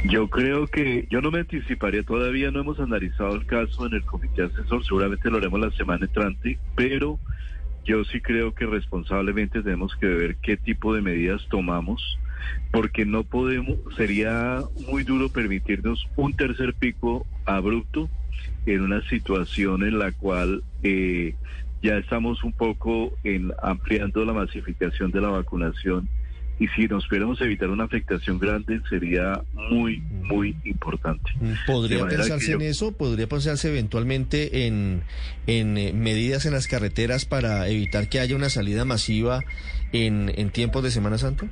Yo 0.05 0.29
creo 0.29 0.67
que 0.67 1.07
yo 1.09 1.21
no 1.21 1.31
me 1.31 1.39
anticiparía, 1.39 2.03
todavía 2.03 2.51
no 2.51 2.61
hemos 2.61 2.79
analizado 2.79 3.35
el 3.35 3.45
caso 3.45 3.87
en 3.87 3.93
el 3.93 4.03
comité 4.03 4.43
asesor, 4.43 4.83
seguramente 4.85 5.29
lo 5.29 5.37
haremos 5.37 5.59
la 5.59 5.71
semana 5.71 6.05
entrante, 6.05 6.59
pero 6.75 7.19
yo 7.85 8.03
sí 8.05 8.21
creo 8.21 8.53
que 8.53 8.65
responsablemente 8.65 9.61
tenemos 9.61 9.95
que 9.95 10.07
ver 10.07 10.35
qué 10.37 10.57
tipo 10.57 10.93
de 10.93 11.01
medidas 11.01 11.41
tomamos, 11.49 12.19
porque 12.71 13.05
no 13.05 13.23
podemos, 13.23 13.77
sería 13.95 14.61
muy 14.87 15.03
duro 15.03 15.29
permitirnos 15.29 16.05
un 16.15 16.33
tercer 16.33 16.73
pico 16.73 17.25
abrupto 17.45 18.09
en 18.65 18.81
una 18.81 19.01
situación 19.09 19.83
en 19.83 19.99
la 19.99 20.11
cual 20.11 20.63
eh, 20.83 21.35
ya 21.81 21.97
estamos 21.97 22.43
un 22.43 22.53
poco 22.53 23.11
en 23.23 23.51
ampliando 23.61 24.23
la 24.23 24.33
masificación 24.33 25.11
de 25.11 25.21
la 25.21 25.29
vacunación 25.29 26.07
y 26.59 26.67
si 26.69 26.87
nos 26.87 27.07
pudiéramos 27.07 27.41
evitar 27.41 27.69
una 27.69 27.85
afectación 27.85 28.37
grande 28.37 28.81
sería 28.87 29.41
muy, 29.53 30.03
muy 30.31 30.55
importante. 30.63 31.31
¿Podría 31.67 31.97
De 31.97 32.03
manera 32.03 32.21
pensarse 32.23 32.51
yo- 32.51 32.57
en 32.57 32.61
eso? 32.63 32.91
¿Podría 32.97 33.27
pensarse 33.27 33.69
eventualmente 33.69 34.67
en, 34.67 35.03
en 35.47 35.77
eh, 35.77 35.93
medidas 35.93 36.45
en 36.45 36.53
las 36.53 36.67
carreteras 36.67 37.25
para 37.25 37.67
evitar 37.67 38.09
que 38.09 38.19
haya 38.19 38.35
una 38.35 38.49
salida 38.49 38.85
masiva 38.85 39.41
en, 39.91 40.31
en 40.35 40.49
tiempos 40.51 40.83
de 40.83 40.91
Semana 40.91 41.17
Santa? 41.17 41.47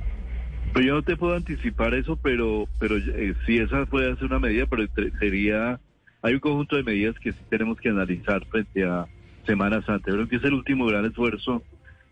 Pues 0.73 0.85
yo 0.85 0.93
no 0.93 1.01
te 1.01 1.15
puedo 1.17 1.35
anticipar 1.35 1.93
eso, 1.95 2.15
pero 2.15 2.67
pero 2.79 2.97
eh, 2.97 3.33
sí 3.45 3.57
esa 3.57 3.85
puede 3.87 4.15
ser 4.15 4.25
una 4.25 4.39
medida, 4.39 4.65
pero 4.67 4.85
sería 5.19 5.79
hay 6.21 6.33
un 6.35 6.39
conjunto 6.39 6.75
de 6.75 6.83
medidas 6.83 7.15
que 7.19 7.31
sí 7.31 7.39
tenemos 7.49 7.79
que 7.79 7.89
analizar 7.89 8.45
frente 8.45 8.83
a 8.83 9.07
Semana 9.47 9.81
Santa. 9.85 10.11
Creo 10.11 10.27
que 10.27 10.35
es 10.35 10.43
el 10.43 10.53
último 10.53 10.85
gran 10.85 11.05
esfuerzo 11.05 11.63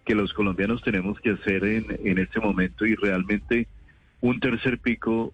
que 0.05 0.15
los 0.15 0.33
colombianos 0.33 0.81
tenemos 0.81 1.19
que 1.19 1.31
hacer 1.31 1.63
en, 1.65 1.85
en 2.03 2.17
este 2.17 2.39
momento 2.39 2.85
y 2.85 2.95
realmente 2.95 3.67
un 4.21 4.39
tercer 4.39 4.79
pico 4.79 5.33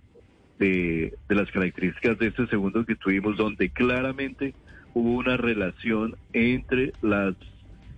de, 0.64 1.20
de 1.30 1.36
las 1.36 1.52
características 1.52 2.18
de 2.20 2.28
este 2.28 2.48
segundo 2.48 2.86
que 2.86 2.96
tuvimos, 2.96 3.38
donde 3.38 3.70
claramente 3.72 4.56
hubo 4.94 5.14
una 5.18 5.38
relación 5.38 6.16
entre 6.34 6.96
las 7.02 7.36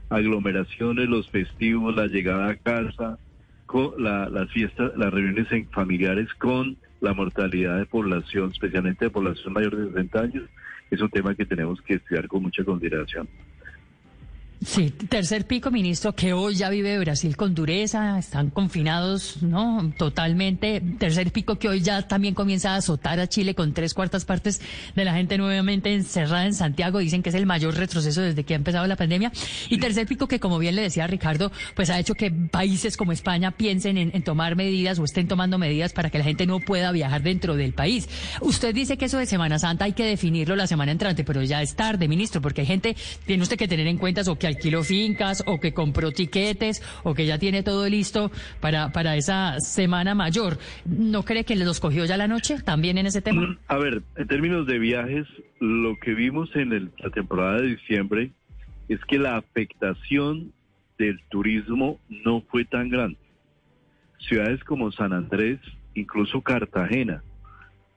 aglomeraciones, 0.10 1.10
los 1.10 1.30
festivos, 1.30 1.96
la 1.96 2.08
llegada 2.08 2.50
a 2.50 2.56
casa, 2.58 3.20
la- 3.98 4.30
las 4.30 4.52
fiestas, 4.52 4.92
las 4.96 5.14
reuniones 5.14 5.48
familiares 5.72 6.30
con 6.36 6.78
la 7.02 7.14
mortalidad 7.14 7.78
de 7.78 7.86
población, 7.86 8.52
especialmente 8.52 9.06
de 9.06 9.12
población 9.12 9.54
mayor 9.54 9.76
de 9.76 9.88
60 9.90 10.22
años, 10.22 10.50
es 10.90 11.02
un 11.02 11.10
tema 11.10 11.36
que 11.36 11.46
tenemos 11.46 11.82
que 11.82 11.96
estudiar 11.96 12.28
con 12.28 12.44
mucha 12.44 12.64
consideración. 12.64 13.30
Sí, 14.64 14.90
tercer 14.90 15.46
pico, 15.46 15.70
ministro, 15.70 16.16
que 16.16 16.34
hoy 16.34 16.56
ya 16.56 16.70
vive 16.70 16.98
Brasil 17.00 17.36
con 17.36 17.54
dureza, 17.54 18.18
están 18.18 18.50
confinados, 18.50 19.44
¿no? 19.44 19.94
Totalmente. 19.98 20.82
Tercer 20.98 21.32
pico 21.32 21.60
que 21.60 21.70
hoy 21.70 21.82
ya 21.82 22.08
también 22.08 22.34
comienza 22.34 22.72
a 22.72 22.78
azotar 22.78 23.20
a 23.20 23.28
Chile 23.28 23.54
con 23.54 23.74
tres 23.74 23.94
cuartas 23.94 24.26
partes 24.26 24.62
de 24.96 25.06
la 25.06 25.14
gente 25.14 25.38
nuevamente 25.38 25.94
encerrada 25.94 26.46
en 26.46 26.54
Santiago. 26.54 27.00
Dicen 27.00 27.22
que 27.22 27.30
es 27.30 27.36
el 27.36 27.46
mayor 27.46 27.76
retroceso 27.76 28.22
desde 28.22 28.44
que 28.44 28.54
ha 28.54 28.58
empezado 28.58 28.88
la 28.88 28.96
pandemia. 28.96 29.32
Y 29.70 29.78
tercer 29.78 30.08
pico 30.08 30.28
que, 30.28 30.40
como 30.40 30.58
bien 30.58 30.76
le 30.76 30.82
decía 30.82 31.06
Ricardo, 31.06 31.52
pues 31.76 31.90
ha 31.90 32.00
hecho 32.00 32.16
que 32.16 32.32
países 32.32 32.98
como 32.98 33.12
España 33.12 33.52
piensen 33.52 33.98
en, 33.98 34.12
en 34.16 34.24
tomar 34.24 34.56
medidas 34.56 34.98
o 35.00 35.04
estén 35.04 35.28
tomando 35.28 35.58
medidas 35.58 35.94
para 35.94 36.10
que 36.10 36.18
la 36.18 36.24
gente 36.24 36.48
no 36.48 36.60
pueda 36.60 36.92
viajar 36.92 37.22
dentro 37.22 37.56
del 37.56 37.74
país. 37.74 38.10
Usted 38.42 38.74
dice 38.74 38.98
que 38.98 39.06
eso 39.06 39.18
de 39.18 39.26
Semana 39.26 39.60
Santa 39.60 39.86
hay 39.86 39.94
que 39.94 40.06
definirlo 40.06 40.56
la 40.56 40.66
semana 40.66 40.92
entrante, 40.92 41.24
pero 41.24 41.44
ya 41.44 41.62
es 41.62 41.76
tarde, 41.76 42.08
ministro, 42.08 42.42
porque 42.42 42.62
hay 42.62 42.68
gente, 42.68 42.96
tiene 43.26 43.44
usted 43.44 43.58
que 43.58 43.68
tener 43.68 43.86
en 43.88 43.98
cuenta 43.98 44.16
o 44.26 44.36
alquiló 44.48 44.84
fincas, 44.84 45.44
o 45.46 45.60
que 45.60 45.74
compró 45.74 46.12
tiquetes, 46.12 46.82
o 47.04 47.14
que 47.14 47.26
ya 47.26 47.38
tiene 47.40 47.64
todo 47.64 47.88
listo 47.90 48.32
para, 48.60 48.92
para 48.92 49.16
esa 49.16 49.60
semana 49.60 50.16
mayor. 50.16 50.58
¿No 50.86 51.24
cree 51.24 51.44
que 51.44 51.56
los 51.56 51.80
cogió 51.80 52.06
ya 52.06 52.18
la 52.18 52.28
noche 52.28 52.58
también 52.64 52.98
en 52.98 53.06
ese 53.08 53.22
tema? 53.22 53.58
A 53.68 53.78
ver, 53.78 54.02
en 54.16 54.28
términos 54.28 54.66
de 54.68 54.80
viajes, 54.80 55.26
lo 55.60 55.98
que 56.00 56.14
vimos 56.14 56.50
en 56.56 56.74
el- 56.74 56.92
la 57.00 57.10
temporada 57.10 57.62
de 57.62 57.68
diciembre 57.76 58.32
es 58.90 59.00
que 59.06 59.18
la 59.18 59.38
afectación 59.38 60.52
del 60.98 61.20
turismo 61.30 62.00
no 62.10 62.42
fue 62.42 62.66
tan 62.66 62.90
grande. 62.90 63.18
Ciudades 64.20 64.64
como 64.64 64.92
San 64.92 65.14
Andrés, 65.14 65.60
incluso 65.94 66.42
Cartagena, 66.42 67.22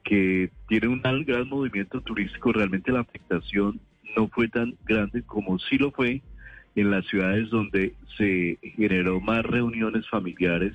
que 0.05 0.51
tiene 0.69 0.89
un 0.89 1.03
gran 1.03 1.49
movimiento 1.49 2.01
turístico, 2.01 2.53
realmente 2.53 2.91
la 2.93 3.01
afectación 3.01 3.81
no 4.17 4.29
fue 4.29 4.49
tan 4.49 4.75
grande 4.87 5.23
como 5.23 5.59
sí 5.59 5.77
lo 5.79 5.91
fue 5.91 6.23
en 6.81 6.91
las 6.91 7.07
ciudades 7.07 7.51
donde 7.51 7.95
se 8.17 8.59
generó 8.77 9.21
más 9.21 9.43
reuniones 9.45 10.09
familiares 10.09 10.75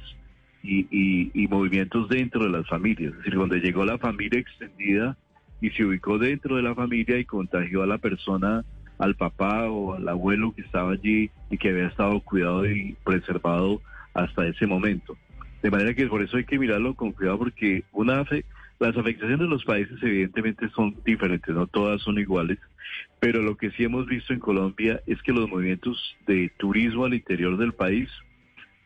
y, 0.64 0.88
y- 0.92 1.48
movimientos 1.48 2.10
dentro 2.10 2.44
de 2.46 2.50
las 2.50 2.68
familias, 2.68 3.12
es 3.12 3.18
decir, 3.20 3.36
donde 3.36 3.60
llegó 3.60 3.86
la 3.86 3.98
familia 3.98 4.40
extendida 4.40 5.18
y 5.62 5.70
se 5.72 5.86
ubicó 5.86 6.18
dentro 6.18 6.56
de 6.56 6.64
la 6.64 6.74
familia 6.74 7.18
y 7.20 7.26
contagió 7.26 7.84
a 7.84 7.88
la 7.88 7.98
persona, 7.98 8.64
al 8.98 9.16
papá 9.16 9.70
o 9.70 9.96
al 9.96 10.08
abuelo 10.08 10.54
que 10.54 10.62
estaba 10.62 10.92
allí 10.92 11.30
y 11.50 11.58
que 11.58 11.70
había 11.70 11.88
estado 11.88 12.20
cuidado 12.22 12.66
y 12.70 12.96
preservado 13.04 13.82
hasta 14.14 14.48
ese 14.48 14.68
momento. 14.68 15.18
De 15.62 15.72
manera 15.72 15.94
que 15.94 16.08
por 16.08 16.22
eso 16.22 16.38
hay 16.38 16.46
que 16.46 16.60
mirarlo 16.60 16.94
con 16.96 17.12
cuidado 17.12 17.40
porque 17.40 17.84
una 17.92 18.26
las 18.84 18.98
afectaciones 18.98 19.40
de 19.40 19.48
los 19.48 19.64
países 19.64 19.98
evidentemente 20.02 20.70
son 20.76 20.96
diferentes, 21.06 21.56
no 21.56 21.68
todas 21.68 22.02
son 22.02 22.18
iguales, 22.20 22.60
pero 23.20 23.42
lo 23.42 23.56
que 23.56 23.72
sí 23.72 23.86
hemos 23.86 24.06
visto 24.06 24.34
en 24.34 24.40
Colombia 24.40 25.02
es 25.08 25.22
que 25.22 25.32
los 25.32 25.50
movimientos 25.50 25.98
de 26.28 26.52
turismo 26.58 27.06
al 27.06 27.14
interior 27.14 27.58
del 27.58 27.74
país 27.74 28.10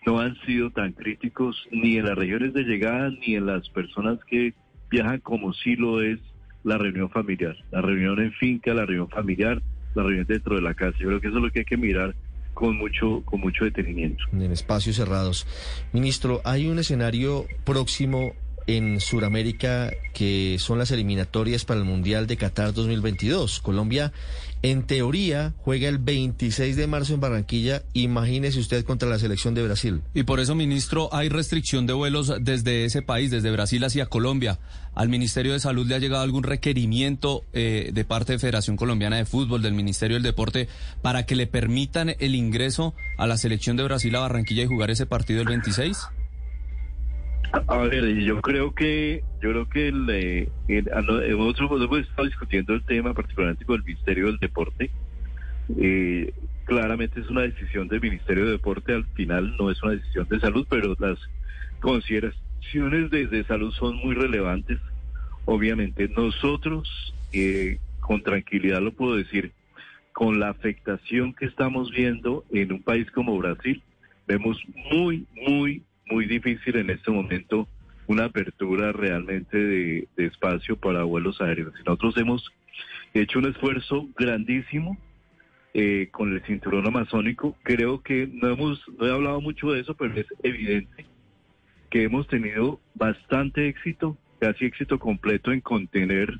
no 0.06 0.20
han 0.20 0.39
sido 0.46 0.70
tan 0.70 0.94
críticos 0.94 1.58
ni 1.72 1.98
en 1.98 2.06
las 2.06 2.16
regiones 2.16 2.54
de 2.54 2.63
llegada 2.63 3.10
ni 3.10 3.36
en 3.36 3.48
las 3.48 3.68
personas 3.70 4.20
que 4.25 4.54
viajan 4.92 5.20
como 5.20 5.51
sí 5.54 5.75
lo 5.75 6.01
es 6.01 6.20
la 6.63 6.77
reunión 6.77 7.10
familiar, 7.10 7.56
la 7.72 7.82
reunión 7.82 8.20
en 8.20 8.32
finca, 8.34 8.74
la 8.75 8.86
reunión 8.86 9.10
familiar, 9.10 9.62
la 9.96 10.04
reunión 10.04 10.25
dentro 10.27 10.56
de 10.56 10.62
la 10.62 10.75
casa. 10.75 10.98
Yo 11.00 11.08
creo 11.08 11.22
que 11.22 11.27
eso 11.27 11.38
es 11.38 11.44
lo 11.44 11.50
que 11.50 11.60
hay 11.60 11.66
que 11.66 11.77
mirar 11.77 12.13
con 12.54 12.77
mucho 12.77 13.22
con 13.25 13.39
mucho 13.39 13.66
detenimiento. 13.66 14.24
en 14.32 14.51
espacios 14.51 14.96
cerrados. 14.96 15.46
Ministro, 15.92 16.42
hay 16.44 16.68
un 16.68 16.80
escenario 16.80 17.46
próximo 17.63 18.34
en 18.68 19.00
Sudamérica 19.00 19.92
que 20.14 20.58
son 20.60 20.78
las 20.78 20.92
eliminatorias 20.92 21.66
para 21.66 21.80
el 21.80 21.86
Mundial 21.86 22.28
de 22.28 22.38
Qatar 22.38 22.74
2022. 22.74 23.62
Colombia, 23.62 24.12
en 24.62 24.84
teoría, 24.84 25.54
juega 25.60 25.88
el 25.88 26.00
26 26.00 26.76
de 26.76 26.88
marzo 26.88 27.14
en 27.14 27.22
Barranquilla. 27.22 27.84
Imagínese 27.94 28.60
usted 28.60 28.84
contra 28.84 29.08
la 29.08 29.20
selección 29.20 29.54
de 29.54 29.64
Brasil. 29.64 30.02
Y 30.14 30.24
por 30.24 30.40
eso, 30.40 30.56
ministro, 30.56 31.10
hay 31.14 31.30
restricción 31.30 31.86
de 31.86 31.94
vuelos 31.94 32.34
desde 32.42 32.86
ese 32.86 33.02
país, 33.02 33.32
desde 33.32 33.52
Brasil 33.52 33.84
hacia 33.84 34.08
Colombia. 34.08 34.60
¿Al 34.96 35.10
Ministerio 35.10 35.54
de 35.54 35.60
Salud 35.60 35.88
le 35.88 35.96
ha 35.96 36.00
llegado 36.00 36.24
algún 36.24 36.44
requerimiento 36.44 37.44
eh, 37.54 37.92
de 37.94 38.06
parte 38.06 38.34
de 38.34 38.40
Federación 38.40 38.76
Colombiana 38.76 39.18
de 39.18 39.26
Fútbol, 39.26 39.62
del 39.62 39.74
Ministerio 39.74 40.16
del 40.16 40.24
Deporte, 40.24 40.68
para 41.04 41.28
que 41.28 41.36
le 41.36 41.46
permitan 41.46 42.16
el 42.20 42.34
ingreso 42.36 42.96
a 43.18 43.28
la 43.28 43.38
selección 43.38 43.78
de 43.78 43.84
Brasil 43.84 44.16
a 44.16 44.22
Barranquilla 44.22 44.64
y 44.64 44.68
jugar 44.68 44.90
ese 44.90 45.06
partido 45.06 45.42
el 45.42 45.48
26? 45.48 45.96
A 47.51 47.77
ver, 47.77 48.06
yo 48.20 48.42
creo 48.42 48.74
que 48.74 49.24
yo 49.42 49.51
creo 49.51 49.66
que 49.70 49.88
el, 49.88 50.10
el- 50.68 50.89
a 50.94 51.01
no- 51.01 51.22
nosotros 51.22 51.82
hemos 51.82 52.00
estado 52.00 52.27
discutiendo 52.27 52.74
el 52.74 52.84
tema 52.84 53.13
particularmente 53.13 53.66
con 53.66 53.77
el 53.77 53.84
Ministerio 53.86 54.27
del 54.27 54.38
Deporte. 54.38 54.92
Eh, 55.77 56.34
claramente 56.66 57.20
es 57.20 57.30
una 57.30 57.42
decisión 57.42 57.88
del 57.88 58.01
Ministerio 58.01 58.46
de 58.46 58.51
Deporte, 58.51 58.94
al 58.94 59.06
final 59.13 59.56
no 59.60 59.72
es 59.72 59.82
una 59.84 59.94
decisión 59.94 60.27
de 60.30 60.39
salud, 60.39 60.66
pero 60.70 60.96
las 61.00 61.18
consideraciones 61.80 63.10
de, 63.12 63.27
de 63.27 63.44
salud 63.46 63.72
son 63.74 63.96
muy 63.98 64.16
relevantes. 64.16 64.80
Obviamente 65.46 66.10
nosotros, 66.10 67.13
eh, 67.32 67.80
con 68.01 68.22
tranquilidad 68.24 68.82
lo 68.82 68.92
puedo 68.92 69.16
decir, 69.16 69.51
con 70.13 70.39
la 70.39 70.50
afectación 70.50 71.34
que 71.34 71.46
estamos 71.46 71.92
viendo 71.92 72.44
en 72.51 72.72
un 72.74 72.82
país 72.84 73.10
como 73.12 73.38
Brasil, 73.38 73.82
vemos 74.27 74.58
muy, 74.92 75.25
muy, 75.48 75.84
muy 76.10 76.26
difícil 76.26 76.78
en 76.78 76.90
este 76.90 77.12
momento 77.12 77.68
una 78.08 78.26
apertura 78.26 78.92
realmente 78.92 79.58
de, 79.58 80.08
espacio 80.18 80.78
para 80.78 81.04
vuelos 81.04 81.42
aéreos. 81.42 81.74
Nosotros 81.86 82.18
hemos 82.18 82.50
hecho 83.14 83.40
un 83.40 83.48
esfuerzo 83.48 84.08
grandísimo 84.18 84.98
eh, 85.74 86.08
con 86.12 86.34
el 86.34 86.42
cinturón 86.44 86.88
amazónico. 86.88 87.56
Creo 87.64 88.02
que 88.02 88.28
no 88.32 88.50
hemos, 88.50 88.82
no 88.98 89.08
he 89.08 89.12
hablado 89.12 89.42
mucho 89.42 89.72
de 89.72 89.82
eso, 89.82 89.94
pero 89.96 90.16
es 90.16 90.28
evidente 90.44 91.06
que 91.90 92.04
hemos 92.04 92.28
tenido 92.28 92.80
bastante 92.96 93.68
éxito, 93.68 94.18
casi 94.40 94.66
éxito 94.66 95.00
completo 95.00 95.52
en 95.52 95.62
contener 95.62 96.40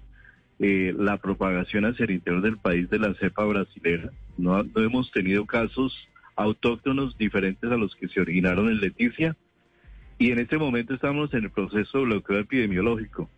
eh, 0.60 0.94
la 0.98 1.18
propagación 1.18 1.86
hacia 1.86 2.06
el 2.06 2.12
interior 2.12 2.42
del 2.42 2.58
país 2.58 2.90
de 2.90 3.00
la 3.00 3.14
cepa 3.16 3.44
brasilera. 3.46 4.12
No 4.38 4.64
hemos 4.76 5.12
tenido 5.12 5.46
casos 5.46 5.94
autóctonos 6.36 7.18
diferentes 7.18 7.70
a 7.70 7.78
los 7.78 7.96
que 7.96 8.08
se 8.08 8.22
originaron 8.22 8.70
en 8.70 8.80
Leticia 8.80 9.36
y 10.18 10.32
en 10.32 10.40
este 10.40 10.58
momento 10.58 10.94
estamos 10.94 11.34
en 11.34 11.46
el 11.46 11.52
proceso 11.52 12.00
de 12.00 12.06
bloqueo 12.06 12.40
epidemiológico. 12.40 13.30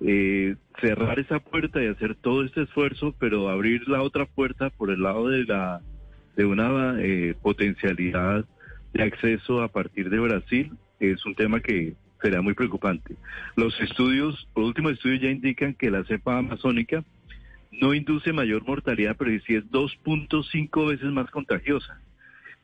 Eh, 0.00 0.56
cerrar 0.80 1.20
esa 1.20 1.38
puerta 1.38 1.82
y 1.82 1.86
hacer 1.86 2.16
todo 2.16 2.44
este 2.44 2.62
esfuerzo, 2.62 3.14
pero 3.18 3.48
abrir 3.48 3.88
la 3.88 4.02
otra 4.02 4.26
puerta 4.26 4.70
por 4.70 4.90
el 4.90 5.02
lado 5.02 5.28
de 5.28 5.44
la 5.44 5.80
de 6.36 6.44
una 6.44 6.96
eh, 6.98 7.34
potencialidad 7.40 8.44
de 8.94 9.02
acceso 9.02 9.62
a 9.62 9.68
partir 9.68 10.08
de 10.10 10.18
Brasil 10.18 10.72
es 10.98 11.24
un 11.26 11.34
tema 11.34 11.60
que 11.60 11.94
será 12.20 12.40
muy 12.40 12.54
preocupante. 12.54 13.16
Los 13.56 13.78
estudios, 13.80 14.48
los 14.56 14.66
últimos 14.66 14.92
estudios 14.92 15.20
ya 15.20 15.30
indican 15.30 15.74
que 15.74 15.90
la 15.90 16.04
cepa 16.04 16.38
amazónica 16.38 17.04
no 17.70 17.94
induce 17.94 18.32
mayor 18.32 18.64
mortalidad, 18.64 19.16
pero 19.18 19.30
sí 19.46 19.54
es 19.54 19.64
2.5 19.70 20.88
veces 20.88 21.10
más 21.10 21.30
contagiosa, 21.30 22.00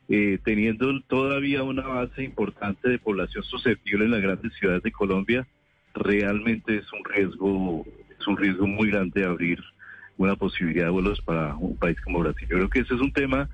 eh, 0.09 0.38
teniendo 0.43 1.00
todavía 1.03 1.62
una 1.62 1.87
base 1.87 2.23
importante 2.23 2.88
de 2.88 2.99
población 2.99 3.45
susceptible 3.45 4.07
en 4.07 4.12
las 4.12 4.23
grandes 4.23 4.53
ciudades 4.55 4.83
de 4.83 4.93
Colombia, 4.93 5.47
realmente 5.95 6.79
es 6.79 6.93
un 6.93 7.05
riesgo, 7.05 7.87
es 8.19 8.27
un 8.27 8.37
riesgo 8.37 8.67
muy 8.67 8.91
grande 8.91 9.21
de 9.21 9.27
abrir 9.27 9.62
una 10.17 10.35
posibilidad 10.37 10.87
de 10.87 10.91
vuelos 10.91 11.21
para 11.21 11.55
un 11.57 11.77
país 11.77 12.00
como 12.00 12.21
Brasil. 12.21 12.49
Yo 12.49 12.57
creo 12.57 12.71
que 12.71 12.81
ese 12.81 12.95
es 12.95 13.00
un 13.00 13.12
tema 13.12 13.49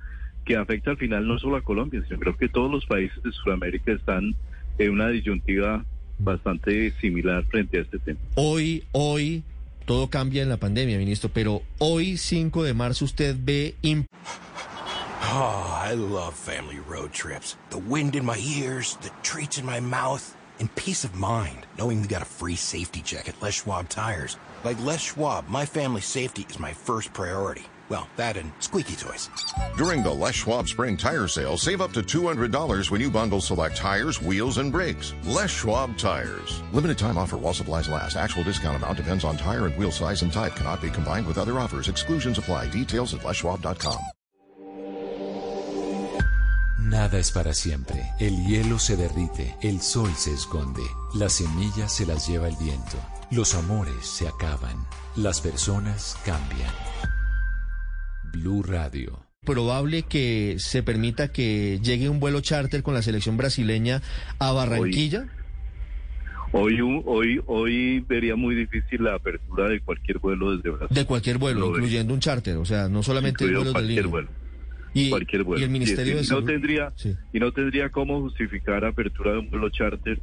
que 0.45 0.55
afecta 0.55 0.91
al 0.91 0.97
final 0.97 1.27
no 1.27 1.37
solo 1.39 1.57
a 1.57 1.61
Colombia, 1.61 2.03
sino 2.07 2.19
creo 2.19 2.37
que 2.37 2.47
todos 2.47 2.71
los 2.71 2.85
países 2.85 3.21
de 3.23 3.31
Sudamérica 3.31 3.91
están 3.91 4.35
en 4.77 4.91
una 4.91 5.09
disyuntiva 5.09 5.83
bastante 6.19 6.91
similar 7.01 7.43
frente 7.45 7.79
a 7.79 7.81
este 7.81 7.99
tema. 7.99 8.19
Hoy, 8.35 8.83
hoy, 8.91 9.43
todo 9.85 10.09
cambia 10.09 10.43
en 10.43 10.49
la 10.49 10.57
pandemia, 10.57 10.97
ministro, 10.97 11.29
pero 11.33 11.63
hoy, 11.79 12.17
5 12.17 12.63
de 12.63 12.73
marzo, 12.73 13.05
usted 13.05 13.35
ve... 13.39 13.75
Oh, 15.37 15.81
I 15.83 15.95
love 15.95 16.33
family 16.33 16.79
road 16.79 17.11
trips. 17.11 17.57
The 17.69 17.77
wind 17.77 18.15
in 18.15 18.23
my 18.23 18.37
ears, 18.37 18.97
the 19.01 19.09
treats 19.21 19.57
in 19.57 19.65
my 19.65 19.81
mouth, 19.81 20.33
and 20.61 20.73
peace 20.75 21.03
of 21.03 21.13
mind 21.13 21.65
knowing 21.77 22.01
we 22.01 22.07
got 22.07 22.21
a 22.21 22.31
free 22.39 22.55
safety 22.55 23.01
check 23.01 23.27
at 23.27 23.41
Les 23.41 23.51
Schwab 23.51 23.89
Tires. 23.89 24.37
Like 24.63 24.81
Les 24.81 25.01
Schwab, 25.01 25.49
my 25.49 25.65
family's 25.65 26.05
safety 26.05 26.45
is 26.49 26.57
my 26.57 26.71
first 26.71 27.11
priority. 27.11 27.63
Well, 27.89 28.07
that 28.15 28.37
and 28.37 28.49
squeaky 28.59 28.95
toys. 28.95 29.29
During 29.75 30.03
the 30.03 30.09
Les 30.09 30.33
Schwab 30.33 30.69
Spring 30.69 30.95
Tire 30.95 31.27
Sale, 31.27 31.57
save 31.57 31.81
up 31.81 31.91
to 31.91 32.01
$200 32.01 32.89
when 32.89 33.01
you 33.01 33.11
bundle 33.11 33.41
select 33.41 33.75
tires, 33.75 34.21
wheels, 34.21 34.57
and 34.57 34.71
brakes. 34.71 35.13
Les 35.25 35.51
Schwab 35.51 35.97
Tires. 35.97 36.61
Limited 36.71 36.97
time 36.97 37.17
offer 37.17 37.35
while 37.35 37.53
supplies 37.53 37.89
last. 37.89 38.15
Actual 38.15 38.45
discount 38.45 38.77
amount 38.77 38.95
depends 38.95 39.25
on 39.25 39.35
tire 39.35 39.65
and 39.65 39.75
wheel 39.75 39.91
size 39.91 40.21
and 40.21 40.31
type. 40.31 40.55
Cannot 40.55 40.81
be 40.81 40.89
combined 40.89 41.27
with 41.27 41.37
other 41.37 41.59
offers. 41.59 41.89
Exclusions 41.89 42.37
apply. 42.37 42.69
Details 42.69 43.13
at 43.13 43.19
leschwab.com. 43.19 43.99
Nada 46.85 47.17
es 47.19 47.31
para 47.31 47.53
siempre. 47.53 48.03
El 48.19 48.45
hielo 48.45 48.77
se 48.79 48.95
derrite, 48.95 49.55
el 49.61 49.81
sol 49.81 50.09
se 50.15 50.33
esconde, 50.33 50.83
las 51.15 51.33
semillas 51.33 51.91
se 51.95 52.05
las 52.05 52.27
lleva 52.27 52.47
el 52.47 52.55
viento, 52.57 52.97
los 53.31 53.55
amores 53.55 54.05
se 54.05 54.27
acaban, 54.27 54.77
las 55.15 55.41
personas 55.41 56.17
cambian. 56.25 56.71
Blue 58.33 58.61
Radio. 58.63 59.19
probable 59.45 60.03
que 60.03 60.55
se 60.57 60.81
permita 60.83 61.31
que 61.31 61.79
llegue 61.81 62.09
un 62.09 62.19
vuelo 62.19 62.41
charter 62.41 62.81
con 62.83 62.93
la 62.95 63.01
selección 63.03 63.37
brasileña 63.37 64.01
a 64.39 64.51
Barranquilla? 64.51 65.27
Hoy, 66.51 66.79
hoy, 67.05 67.41
hoy 67.47 67.99
vería 68.01 68.35
muy 68.35 68.55
difícil 68.55 69.03
la 69.03 69.15
apertura 69.15 69.67
de 69.69 69.81
cualquier 69.81 70.19
vuelo 70.19 70.55
desde 70.55 70.69
Brasil. 70.69 70.95
De 70.95 71.05
cualquier 71.05 71.37
vuelo, 71.37 71.59
Lo 71.61 71.67
incluyendo 71.69 72.13
un 72.13 72.19
charter, 72.19 72.57
o 72.57 72.65
sea, 72.65 72.87
no 72.89 73.03
solamente 73.03 73.43
Incluido 73.43 73.59
vuelos 73.59 73.73
de 73.73 73.73
cualquier 73.73 74.05
línea. 74.05 74.11
vuelo. 74.11 74.44
Y, 74.95 75.09
cualquier 75.09 75.43
vuelo. 75.43 75.61
y 75.61 75.65
el 75.65 75.69
Ministerio 75.69 76.13
Y 76.13 76.17
de 76.17 76.23
Salud. 76.23 76.41
no 76.41 76.47
tendría 76.47 76.93
y 77.33 77.39
no 77.39 77.51
tendría 77.51 77.89
cómo 77.89 78.21
justificar 78.21 78.85
apertura 78.85 79.33
de 79.33 79.39
un 79.39 79.49
vuelo 79.49 79.69
charter 79.69 80.19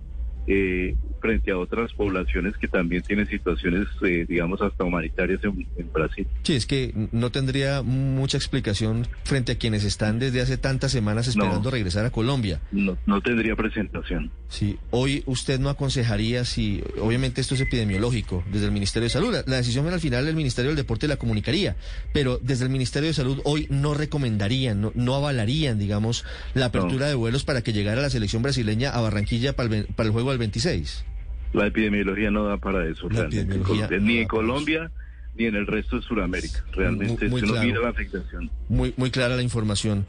eh, 0.46 0.96
frente 1.20 1.52
a 1.52 1.58
otras 1.58 1.92
poblaciones 1.92 2.56
que 2.56 2.66
también 2.66 3.02
tienen 3.02 3.28
situaciones, 3.28 3.86
eh, 4.04 4.26
digamos, 4.28 4.60
hasta 4.60 4.82
humanitarias 4.84 5.38
en, 5.44 5.66
en 5.76 5.92
Brasil. 5.92 6.26
Sí, 6.42 6.54
es 6.54 6.66
que 6.66 6.92
no 7.12 7.30
tendría 7.30 7.82
mucha 7.82 8.36
explicación 8.38 9.06
frente 9.24 9.52
a 9.52 9.54
quienes 9.58 9.84
están 9.84 10.18
desde 10.18 10.40
hace 10.40 10.56
tantas 10.58 10.90
semanas 10.90 11.28
esperando 11.28 11.70
regresar 11.70 12.04
a 12.04 12.10
Colombia. 12.10 12.60
No, 12.72 12.98
no 13.06 13.20
tendría 13.20 13.54
presentación. 13.54 14.32
Sí, 14.48 14.78
hoy 14.90 15.22
usted 15.26 15.60
no 15.60 15.68
aconsejaría 15.68 16.44
si, 16.44 16.82
obviamente 17.00 17.40
esto 17.40 17.54
es 17.54 17.60
epidemiológico, 17.60 18.42
desde 18.52 18.66
el 18.66 18.72
Ministerio 18.72 19.04
de 19.04 19.10
Salud, 19.10 19.32
la, 19.32 19.44
la 19.46 19.56
decisión 19.56 19.86
al 19.88 20.00
final 20.00 20.26
el 20.26 20.34
Ministerio 20.36 20.70
del 20.70 20.76
Deporte 20.76 21.06
la 21.08 21.16
comunicaría, 21.16 21.76
pero 22.12 22.38
desde 22.42 22.64
el 22.64 22.70
Ministerio 22.70 23.08
de 23.08 23.14
Salud 23.14 23.40
hoy 23.44 23.66
no 23.70 23.94
recomendarían, 23.94 24.80
no, 24.80 24.92
no 24.94 25.14
avalarían, 25.14 25.78
digamos, 25.78 26.24
la 26.54 26.66
apertura 26.66 27.06
de 27.06 27.14
vuelos 27.14 27.44
para 27.44 27.62
que 27.62 27.72
llegara 27.72 28.02
la 28.02 28.10
selección 28.10 28.42
brasileña 28.42 28.90
a 28.90 29.00
Barranquilla 29.00 29.54
para 29.54 29.64
el, 29.74 29.82
ve- 29.84 29.92
para 29.94 30.06
el 30.08 30.12
juego 30.12 30.31
del 30.32 30.38
26. 30.38 31.04
La 31.52 31.66
epidemiología 31.66 32.30
no 32.30 32.44
da 32.44 32.56
para 32.56 32.86
eso, 32.88 33.08
realmente, 33.08 34.00
ni 34.00 34.18
en 34.18 34.28
Colombia 34.28 34.90
ni 35.36 35.46
en 35.46 35.54
el 35.56 35.66
resto 35.66 35.96
de 35.96 36.02
Sudamérica. 36.02 36.62
Realmente, 36.72 37.28
Muy- 37.28 37.40
muy 37.40 37.50
claro. 37.50 37.66
mira 37.66 37.80
la 37.80 37.88
afectación. 37.88 38.50
Muy, 38.68 38.92
muy 38.98 39.10
clara 39.10 39.34
la 39.36 39.42
información. 39.42 40.06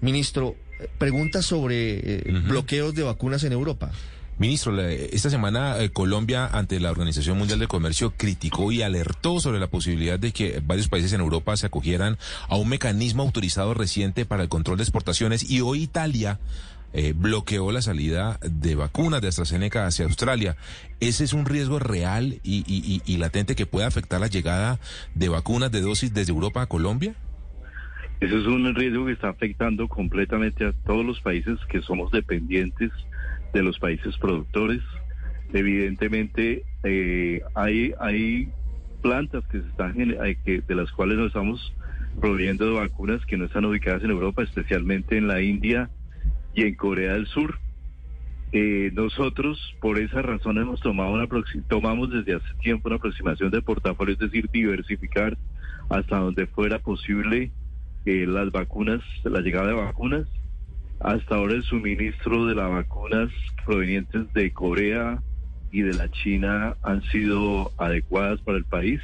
Ministro, 0.00 0.54
eh, 0.80 0.88
pregunta 0.98 1.42
sobre 1.42 1.98
eh, 2.28 2.32
bloqueos 2.48 2.94
de 2.94 3.02
vacunas 3.02 3.42
en 3.44 3.52
Europa. 3.52 3.90
Ministro, 4.38 4.72
la- 4.72 4.90
esta 4.90 5.28
semana 5.28 5.78
eh, 5.80 5.90
Colombia 5.90 6.46
ante 6.46 6.78
la 6.80 6.90
Organización 6.92 7.36
Mundial 7.36 7.58
de 7.58 7.66
Comercio 7.66 8.14
criticó 8.16 8.70
y 8.72 8.82
alertó 8.82 9.38
sobre 9.40 9.58
la 9.58 9.66
posibilidad 9.66 10.18
de 10.18 10.32
que 10.32 10.62
varios 10.64 10.88
países 10.88 11.12
en 11.12 11.20
Europa 11.20 11.56
se 11.56 11.66
acogieran 11.66 12.16
a 12.48 12.56
un 12.56 12.68
mecanismo 12.68 13.22
autorizado 13.24 13.74
reciente 13.74 14.24
para 14.24 14.44
el 14.44 14.48
control 14.48 14.76
de 14.78 14.84
exportaciones 14.84 15.50
y 15.50 15.60
hoy 15.60 15.82
Italia 15.82 16.38
eh, 16.92 17.12
bloqueó 17.16 17.70
la 17.72 17.82
salida 17.82 18.38
de 18.42 18.74
vacunas 18.74 19.20
de 19.22 19.28
AstraZeneca 19.28 19.86
hacia 19.86 20.04
Australia. 20.06 20.56
¿Ese 21.00 21.24
es 21.24 21.32
un 21.32 21.46
riesgo 21.46 21.78
real 21.78 22.40
y, 22.42 22.64
y- 22.66 22.82
y- 22.84 23.02
y 23.04 23.16
latente 23.18 23.54
que 23.54 23.66
puede 23.66 23.86
afectar 23.86 24.20
la 24.20 24.26
llegada 24.26 24.78
de 25.14 25.28
vacunas 25.28 25.70
de 25.70 25.80
dosis 25.80 26.12
desde 26.12 26.32
Europa 26.32 26.62
a 26.62 26.66
Colombia? 26.66 27.14
Eso 28.20 28.36
es 28.36 28.46
un 28.46 28.74
riesgo 28.74 29.06
que 29.06 29.12
está 29.12 29.30
afectando 29.30 29.88
completamente 29.88 30.66
a 30.66 30.72
todos 30.84 31.06
los 31.06 31.20
países 31.20 31.58
que 31.70 31.80
somos 31.80 32.10
dependientes 32.10 32.90
de 33.54 33.62
los 33.62 33.78
países 33.78 34.16
productores. 34.18 34.80
Evidentemente, 35.54 36.64
eh, 36.84 37.40
hay, 37.54 37.92
hay 38.00 38.48
plantas 39.02 39.44
que 39.50 39.60
se 39.62 39.68
están 39.68 39.94
hay 40.20 40.36
que, 40.36 40.60
de 40.60 40.74
las 40.74 40.90
cuales 40.92 41.16
nos 41.18 41.28
estamos 41.28 41.72
proveyendo 42.20 42.66
de 42.66 42.72
vacunas 42.72 43.24
que 43.26 43.36
no 43.36 43.46
están 43.46 43.64
ubicadas 43.64 44.02
en 44.04 44.10
Europa, 44.10 44.42
especialmente 44.42 45.16
en 45.16 45.26
la 45.26 45.40
India 45.40 45.88
y 46.54 46.62
en 46.62 46.74
Corea 46.74 47.14
del 47.14 47.26
Sur. 47.26 47.58
Eh, 48.52 48.90
nosotros, 48.94 49.76
por 49.80 49.98
esa 49.98 50.22
razón, 50.22 50.58
hemos 50.58 50.80
tomado 50.80 51.12
una 51.12 51.28
tomamos 51.68 52.10
desde 52.10 52.34
hace 52.34 52.54
tiempo 52.60 52.88
una 52.88 52.96
aproximación 52.96 53.50
de 53.50 53.62
portafolio, 53.62 54.14
es 54.14 54.18
decir, 54.18 54.50
diversificar 54.50 55.38
hasta 55.88 56.18
donde 56.18 56.46
fuera 56.46 56.80
posible 56.80 57.52
eh, 58.06 58.26
las 58.26 58.50
vacunas, 58.50 59.02
la 59.24 59.40
llegada 59.40 59.68
de 59.68 59.74
vacunas. 59.74 60.26
Hasta 61.00 61.36
ahora 61.36 61.54
el 61.54 61.62
suministro 61.62 62.46
de 62.46 62.54
las 62.54 62.70
vacunas 62.70 63.30
provenientes 63.64 64.32
de 64.32 64.52
Corea 64.52 65.22
y 65.72 65.82
de 65.82 65.94
la 65.94 66.10
China 66.10 66.76
han 66.82 67.02
sido 67.04 67.70
adecuadas 67.78 68.40
para 68.40 68.58
el 68.58 68.64
país, 68.64 69.00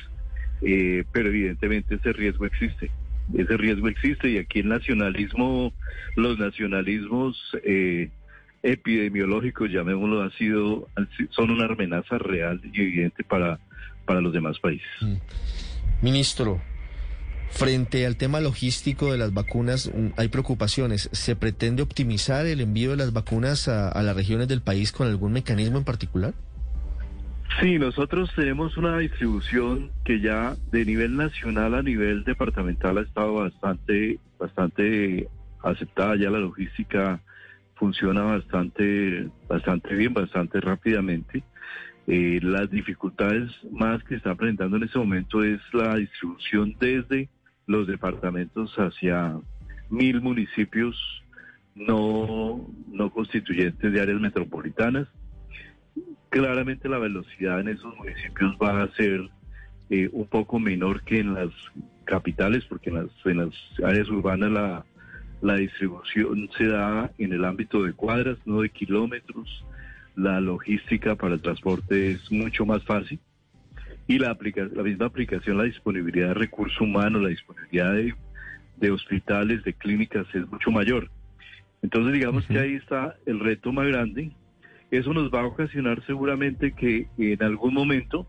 eh, 0.63 1.05
pero 1.13 1.29
evidentemente 1.29 1.95
ese 1.95 2.13
riesgo 2.13 2.47
existe. 2.47 2.91
Ese 3.35 3.57
riesgo 3.57 3.89
existe 3.89 4.31
y 4.31 4.39
aquí 4.39 4.61
el 4.61 4.69
nacionalismo, 4.69 5.73
los 6.15 6.39
nacionalismos 6.39 7.37
eh, 7.65 8.11
epidemiológicos, 8.63 9.71
llamémoslo, 9.71 10.23
ha 10.23 10.31
sido, 10.33 10.89
son 11.31 11.51
una 11.51 11.67
amenaza 11.67 12.19
real 12.19 12.61
y 12.73 12.81
evidente 12.81 13.25
para, 13.25 13.59
para 14.05 14.21
los 14.21 14.33
demás 14.33 14.59
países. 14.59 14.87
Ministro, 16.03 16.61
frente 17.51 18.07
al 18.07 18.17
tema 18.17 18.41
logístico 18.41 19.13
de 19.13 19.19
las 19.19 19.35
vacunas, 19.35 19.91
hay 20.17 20.29
preocupaciones. 20.29 21.09
¿Se 21.13 21.37
pretende 21.37 21.83
optimizar 21.83 22.47
el 22.47 22.61
envío 22.61 22.91
de 22.91 22.97
las 22.97 23.13
vacunas 23.13 23.69
a 23.69 24.03
las 24.03 24.17
regiones 24.17 24.49
del 24.49 24.63
país 24.63 24.93
con 24.93 25.09
algún 25.09 25.33
mecanismo 25.33 25.79
en 25.79 25.85
particular? 25.85 26.35
Sí, 27.61 27.79
nosotros 27.79 28.31
tenemos 28.37 28.77
una 28.77 28.99
distribución 28.99 29.91
que 30.05 30.21
ya 30.21 30.57
de 30.71 30.85
nivel 30.85 31.17
nacional 31.17 31.75
a 31.75 31.83
nivel 31.83 32.23
departamental 32.25 32.99
ha 32.99 33.03
estado 33.03 33.35
bastante, 33.35 34.19
bastante 34.39 35.29
aceptada. 35.63 36.17
Ya 36.17 36.31
la 36.31 36.39
logística 36.39 37.21
funciona 37.77 38.23
bastante, 38.23 39.29
bastante 39.49 39.95
bien, 39.95 40.13
bastante 40.13 40.61
rápidamente. 40.61 41.45
Eh, 42.07 42.41
las 42.43 42.71
dificultades 42.71 43.51
más 43.73 44.03
que 44.05 44.17
está 44.17 44.35
presentando 44.35 44.77
en 44.77 44.85
este 44.85 44.99
momento 44.99 45.43
es 45.43 45.61
la 45.73 45.97
distribución 45.97 46.77
desde 46.79 47.29
los 47.67 47.87
departamentos 47.87 48.73
hacia 48.77 49.35
mil 49.91 50.21
municipios 50.21 50.97
no, 51.75 52.69
no 52.93 53.11
constituyentes 53.11 53.93
de 53.93 54.01
áreas 54.01 54.21
metropolitanas. 54.21 55.09
Claramente 56.37 56.87
la 56.91 56.99
velocidad 56.99 57.61
en 57.61 57.69
esos 57.69 57.97
municipios 57.97 58.55
va 58.63 58.83
a 58.83 58.89
ser 58.93 59.27
eh, 59.89 60.11
un 60.13 60.27
poco 60.27 60.59
menor 60.59 61.03
que 61.03 61.21
en 61.21 61.33
las 61.33 61.49
capitales, 62.05 62.63
porque 62.69 62.91
en 62.91 62.97
las, 62.97 63.07
en 63.25 63.39
las 63.39 63.55
áreas 63.83 64.07
urbanas 64.11 64.51
la, 64.51 64.85
la 65.41 65.55
distribución 65.55 66.51
se 66.59 66.67
da 66.67 67.11
en 67.17 67.33
el 67.33 67.43
ámbito 67.43 67.83
de 67.83 67.95
cuadras, 67.95 68.37
no 68.45 68.61
de 68.61 68.69
kilómetros. 68.69 69.65
La 70.15 70.39
logística 70.43 71.15
para 71.15 71.37
el 71.37 71.41
transporte 71.41 72.11
es 72.11 72.31
mucho 72.31 72.67
más 72.67 72.85
fácil. 72.85 73.19
Y 74.07 74.19
la, 74.19 74.31
aplica 74.31 74.69
la 74.71 74.83
misma 74.83 75.07
aplicación, 75.07 75.57
la 75.57 75.65
disponibilidad 75.65 76.29
de 76.29 76.35
recursos 76.35 76.79
humanos, 76.83 77.23
la 77.23 77.31
disponibilidad 77.31 77.95
de, 77.95 78.15
de 78.77 78.91
hospitales, 78.91 79.65
de 79.65 79.73
clínicas 79.73 80.27
es 80.35 80.47
mucho 80.51 80.71
mayor. 80.71 81.09
Entonces 81.81 82.13
digamos 82.13 82.45
que 82.45 82.59
ahí 82.59 82.75
está 82.75 83.17
el 83.25 83.41
reto 83.41 83.73
más 83.73 83.87
grande. 83.87 84.33
Eso 84.91 85.13
nos 85.13 85.33
va 85.33 85.41
a 85.41 85.47
ocasionar 85.47 86.05
seguramente 86.07 86.73
que 86.73 87.09
en 87.19 87.43
algún 87.43 87.75
momento 87.75 88.27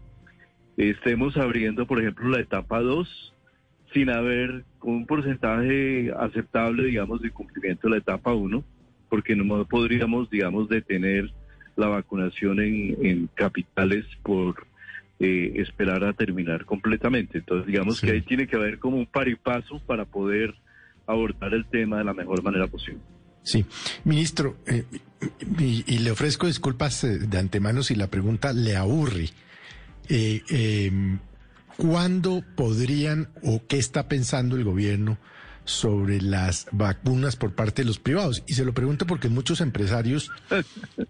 estemos 0.76 1.38
abriendo, 1.38 1.86
por 1.86 2.00
ejemplo, 2.00 2.30
la 2.30 2.40
etapa 2.40 2.82
2 2.82 3.34
sin 3.94 4.10
haber 4.10 4.66
un 4.82 5.06
porcentaje 5.06 6.12
aceptable, 6.18 6.84
digamos, 6.84 7.22
de 7.22 7.32
cumplimiento 7.32 7.88
de 7.88 7.92
la 7.92 7.98
etapa 7.98 8.34
1, 8.34 8.64
porque 9.10 9.36
no 9.36 9.66
podríamos, 9.66 10.30
digamos, 10.30 10.68
detener 10.68 11.32
la 11.76 11.88
vacunación 11.88 12.60
en, 12.60 12.98
en 13.06 13.30
capitales 13.34 14.06
por 14.24 14.68
eh, 15.20 15.54
esperar 15.56 16.04
a 16.04 16.14
terminar 16.14 16.66
completamente. 16.66 17.40
Entonces, 17.40 17.66
digamos 17.66 18.02
que 18.02 18.12
ahí 18.12 18.22
tiene 18.22 18.46
que 18.46 18.56
haber 18.56 18.78
como 18.78 18.98
un 18.98 19.06
par 19.06 19.28
y 19.28 19.36
paso 19.36 19.80
para 19.86 20.06
poder 20.06 20.54
abordar 21.06 21.54
el 21.54 21.66
tema 21.66 21.98
de 21.98 22.04
la 22.04 22.14
mejor 22.14 22.44
manera 22.44 22.68
posible. 22.68 23.02
Sí, 23.48 23.66
ministro, 24.04 24.58
eh, 24.66 24.84
y, 25.58 26.00
le 26.00 26.12
ofrezco 26.12 26.48
disculpas 26.48 27.06
eh, 27.06 27.18
de 27.18 27.38
antemano 27.38 27.82
si 27.82 27.96
la 27.96 28.08
pregunta 28.08 28.52
le 28.52 28.76
aburre. 28.76 29.30
Eh, 30.10 30.42
em, 30.50 31.20
¿Cuándo 31.78 32.44
podrían 32.58 33.30
o 33.44 33.62
qué 33.66 33.78
está 33.78 34.10
pensando 34.10 34.58
el 34.58 34.66
gobierno 34.66 35.18
sobre 35.68 36.22
las 36.22 36.68
vacunas 36.72 37.36
por 37.36 37.54
parte 37.54 37.84
de 37.84 37.88
los 37.88 38.00
privados? 38.00 38.44
Y 38.48 38.54
se 38.54 38.66
lo 38.66 38.74
pregunto 38.74 39.06
porque 39.06 39.30
muchos 39.30 39.62
empresarios 39.62 40.32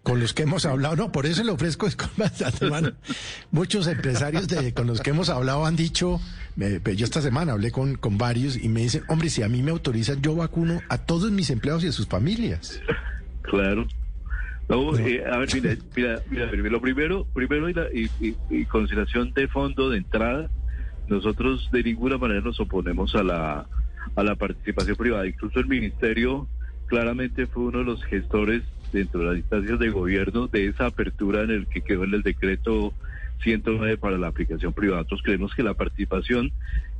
con 0.04 0.20
los 0.20 0.34
que 0.34 0.44
hemos 0.44 0.66
hablado, 0.66 0.96
no, 0.96 1.12
por 1.12 1.26
eso 1.26 1.44
le 1.44 1.52
ofrezco 1.52 1.86
disculpas, 1.88 2.42
hermano. 2.62 2.92
Muchos 3.52 3.88
empresarios 3.88 4.48
de, 4.48 4.74
con 4.74 4.88
los 4.88 5.02
que 5.02 5.12
hemos 5.12 5.30
hablado 5.30 5.66
han 5.66 5.76
dicho, 5.76 6.20
eh, 6.60 6.82
yo 6.96 7.06
esta 7.06 7.22
semana 7.22 7.54
hablé 7.54 7.72
con, 7.72 7.96
con 7.96 8.18
varios 8.18 8.58
y 8.58 8.68
me 8.68 8.82
dicen, 8.82 9.04
hombre, 9.08 9.30
si 9.30 9.44
a 9.44 9.48
mí 9.48 9.62
me 9.62 9.72
autorizan, 9.72 10.22
yo 10.22 10.36
vacuno 10.36 10.82
a 10.90 10.98
todos 10.98 11.32
mis 11.32 11.50
empleados 11.50 11.84
y 11.84 11.88
a 11.88 11.92
sus 11.92 12.08
familias. 12.08 12.82
Claro. 13.44 13.88
No, 14.70 14.98
eh, 14.98 15.24
a 15.26 15.38
ver, 15.38 15.50
mira, 15.54 15.78
mira, 15.96 16.22
mira, 16.30 16.70
lo 16.70 16.82
primero, 16.82 17.26
primero 17.34 17.70
y, 17.70 17.74
la, 17.74 17.88
y, 17.94 18.10
y, 18.20 18.36
y, 18.50 18.66
consideración 18.66 19.32
de 19.34 19.48
fondo 19.48 19.90
de 19.90 20.00
entrada, 20.00 20.50
nosotros 21.08 21.70
de 21.72 21.84
ninguna 21.84 22.18
manera 22.18 22.42
nos 22.42 22.60
oponemos 22.60 23.16
a 23.16 23.24
la, 23.24 23.66
a 24.18 24.24
la 24.24 24.36
participación 24.36 24.98
privada. 24.98 25.28
Incluso 25.28 25.60
el 25.60 25.68
ministerio 25.68 26.48
claramente 26.88 27.46
fue 27.46 27.66
uno 27.66 27.80
de 27.80 27.86
los 27.86 28.04
gestores 28.06 28.64
dentro 28.92 29.22
de 29.22 29.26
las 29.28 29.38
instancias 29.38 29.80
de 29.80 29.90
gobierno 29.90 30.48
de 30.48 30.68
esa 30.68 30.88
apertura 30.88 31.44
en 31.44 31.52
el 31.52 31.68
que 31.68 31.82
quedó 31.82 32.04
en 32.04 32.16
el 32.16 32.24
decreto 32.24 32.94
109 33.44 33.98
para 33.98 34.18
la 34.18 34.28
aplicación 34.28 34.74
privada. 34.74 35.02
Nosotros 35.02 35.22
creemos 35.24 35.54
que 35.54 35.64
la 35.64 35.76
participación 35.76 36.52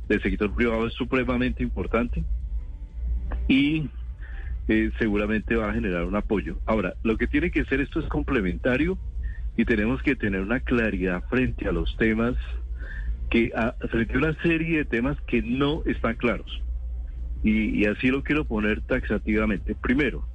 del 0.08 0.22
sector 0.22 0.54
privado 0.54 0.86
es 0.86 0.94
supremamente 0.94 1.62
importante 1.62 2.22
y 3.48 3.88
eh, 4.68 4.90
seguramente 4.98 5.56
va 5.56 5.70
a 5.70 5.74
generar 5.74 6.04
un 6.04 6.14
apoyo. 6.14 6.58
Ahora, 6.66 6.94
lo 7.02 7.16
que 7.18 7.26
tiene 7.26 7.50
que 7.50 7.64
ser 7.64 7.80
esto 7.80 7.98
es 7.98 8.06
complementario 8.06 8.96
y 9.56 9.64
tenemos 9.64 10.00
que 10.02 10.14
tener 10.14 10.40
una 10.40 10.60
claridad 10.60 11.24
frente 11.28 11.66
a 11.66 11.72
los 11.72 11.96
temas 11.96 12.36
que 13.28 13.50
a, 13.56 13.72
frente 13.88 14.14
a 14.14 14.18
una 14.18 14.42
serie 14.42 14.78
de 14.78 14.84
temas 14.84 15.20
que 15.22 15.42
no 15.42 15.82
están 15.84 16.14
claros. 16.14 16.62
Y, 17.42 17.80
y 17.80 17.86
así 17.86 18.08
lo 18.08 18.22
quiero 18.22 18.44
poner 18.44 18.80
taxativamente. 18.82 19.74
Primero, 19.74 20.26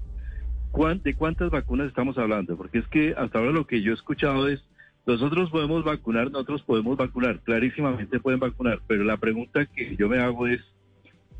¿de 1.03 1.13
cuántas 1.13 1.51
vacunas 1.51 1.87
estamos 1.87 2.17
hablando? 2.17 2.57
Porque 2.57 2.79
es 2.79 2.87
que 2.87 3.13
hasta 3.15 3.37
ahora 3.37 3.51
lo 3.51 3.67
que 3.67 3.81
yo 3.81 3.91
he 3.91 3.95
escuchado 3.95 4.47
es, 4.47 4.63
nosotros 5.05 5.51
podemos 5.51 5.83
vacunar, 5.83 6.31
nosotros 6.31 6.63
podemos 6.63 6.97
vacunar, 6.97 7.41
clarísimamente 7.41 8.19
pueden 8.19 8.39
vacunar, 8.39 8.79
pero 8.87 9.03
la 9.03 9.17
pregunta 9.17 9.65
que 9.65 9.95
yo 9.95 10.09
me 10.09 10.19
hago 10.19 10.47
es, 10.47 10.61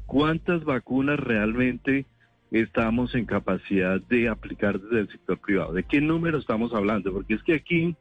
¿cuántas 0.05 0.63
vacunas 0.65 1.19
realmente 1.19 2.05
estamos 2.51 3.15
en 3.15 3.25
capacidad 3.25 3.99
de 4.01 4.29
aplicar 4.29 4.79
desde 4.79 4.99
el 4.99 5.09
sector 5.09 5.39
privado? 5.39 5.73
¿De 5.73 5.83
qué 5.83 5.99
número 5.99 6.37
estamos 6.37 6.73
hablando? 6.73 7.11
Porque 7.11 7.33
es 7.33 7.43
que 7.43 7.55
aquí, 7.55 7.95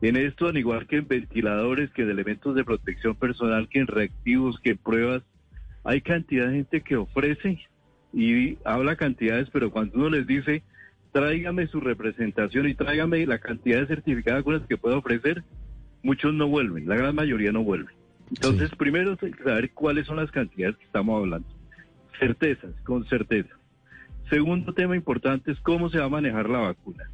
en 0.00 0.16
esto, 0.16 0.46
al 0.46 0.56
igual 0.56 0.86
que 0.86 0.96
en 0.96 1.08
ventiladores, 1.08 1.90
que 1.90 2.02
en 2.02 2.10
elementos 2.10 2.54
de 2.54 2.64
protección 2.64 3.16
personal, 3.16 3.68
que 3.68 3.80
en 3.80 3.86
reactivos, 3.86 4.58
que 4.60 4.70
en 4.70 4.78
pruebas, 4.78 5.22
hay 5.84 6.00
cantidad 6.00 6.48
de 6.48 6.54
gente 6.54 6.80
que 6.80 6.96
ofrece 6.96 7.60
y 8.12 8.58
habla 8.64 8.96
cantidades, 8.96 9.48
pero 9.50 9.70
cuando 9.70 9.98
uno 9.98 10.10
les 10.10 10.26
dice, 10.26 10.62
tráigame 11.12 11.66
su 11.66 11.80
representación 11.80 12.68
y 12.68 12.74
tráigame 12.74 13.26
la 13.26 13.38
cantidad 13.38 13.80
de 13.80 13.86
certificados 13.86 14.40
vacunas 14.40 14.66
que 14.68 14.76
pueda 14.76 14.96
ofrecer, 14.96 15.44
muchos 16.02 16.32
no 16.34 16.48
vuelven, 16.48 16.88
la 16.88 16.96
gran 16.96 17.14
mayoría 17.14 17.52
no 17.52 17.62
vuelven. 17.62 17.94
Entonces, 18.30 18.70
sí. 18.70 18.76
primero 18.76 19.16
saber 19.44 19.70
cuáles 19.72 20.06
son 20.06 20.16
las 20.16 20.30
cantidades 20.30 20.76
que 20.76 20.84
estamos 20.84 21.20
hablando. 21.20 21.48
Certezas, 22.18 22.74
con 22.84 23.04
certeza. 23.06 23.54
Segundo 24.30 24.72
tema 24.72 24.96
importante 24.96 25.52
es 25.52 25.60
cómo 25.60 25.90
se 25.90 25.98
va 25.98 26.06
a 26.06 26.08
manejar 26.08 26.48
la 26.48 26.60
vacuna. 26.60 27.04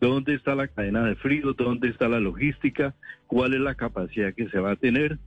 ¿Dónde 0.00 0.34
está 0.34 0.54
la 0.54 0.68
cadena 0.68 1.04
de 1.04 1.16
frío? 1.16 1.52
¿Dónde 1.54 1.88
está 1.88 2.08
la 2.08 2.20
logística? 2.20 2.94
¿Cuál 3.26 3.54
es 3.54 3.60
la 3.60 3.74
capacidad 3.74 4.34
que 4.34 4.48
se 4.48 4.58
va 4.58 4.72
a 4.72 4.76
tener? 4.76 5.18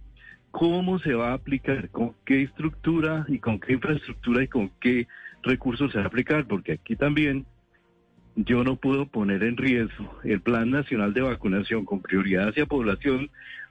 ¿Cómo 0.57 0.99
se 0.99 1.13
va 1.13 1.31
a 1.31 1.33
aplicar? 1.33 1.89
¿Con 1.89 2.15
qué 2.23 2.43
estructura 2.43 3.25
y 3.27 3.39
con 3.39 3.59
qué 3.59 3.73
infraestructura 3.73 4.41
y 4.41 4.47
con 4.47 4.71
qué 4.79 5.05
recursos 5.43 5.91
se 5.91 5.97
va 5.97 6.05
a 6.05 6.07
aplicar? 6.07 6.47
Porque 6.47 6.71
aquí 6.71 6.95
también 6.95 7.45
yo 8.37 8.63
no 8.63 8.77
puedo 8.77 9.05
poner 9.05 9.43
en 9.43 9.57
riesgo 9.57 10.17
el 10.23 10.39
Plan 10.39 10.71
Nacional 10.71 11.13
de 11.13 11.19
Vacunación 11.19 11.83
con 11.83 12.01
prioridad 12.01 12.47
hacia 12.47 12.67
población 12.67 13.29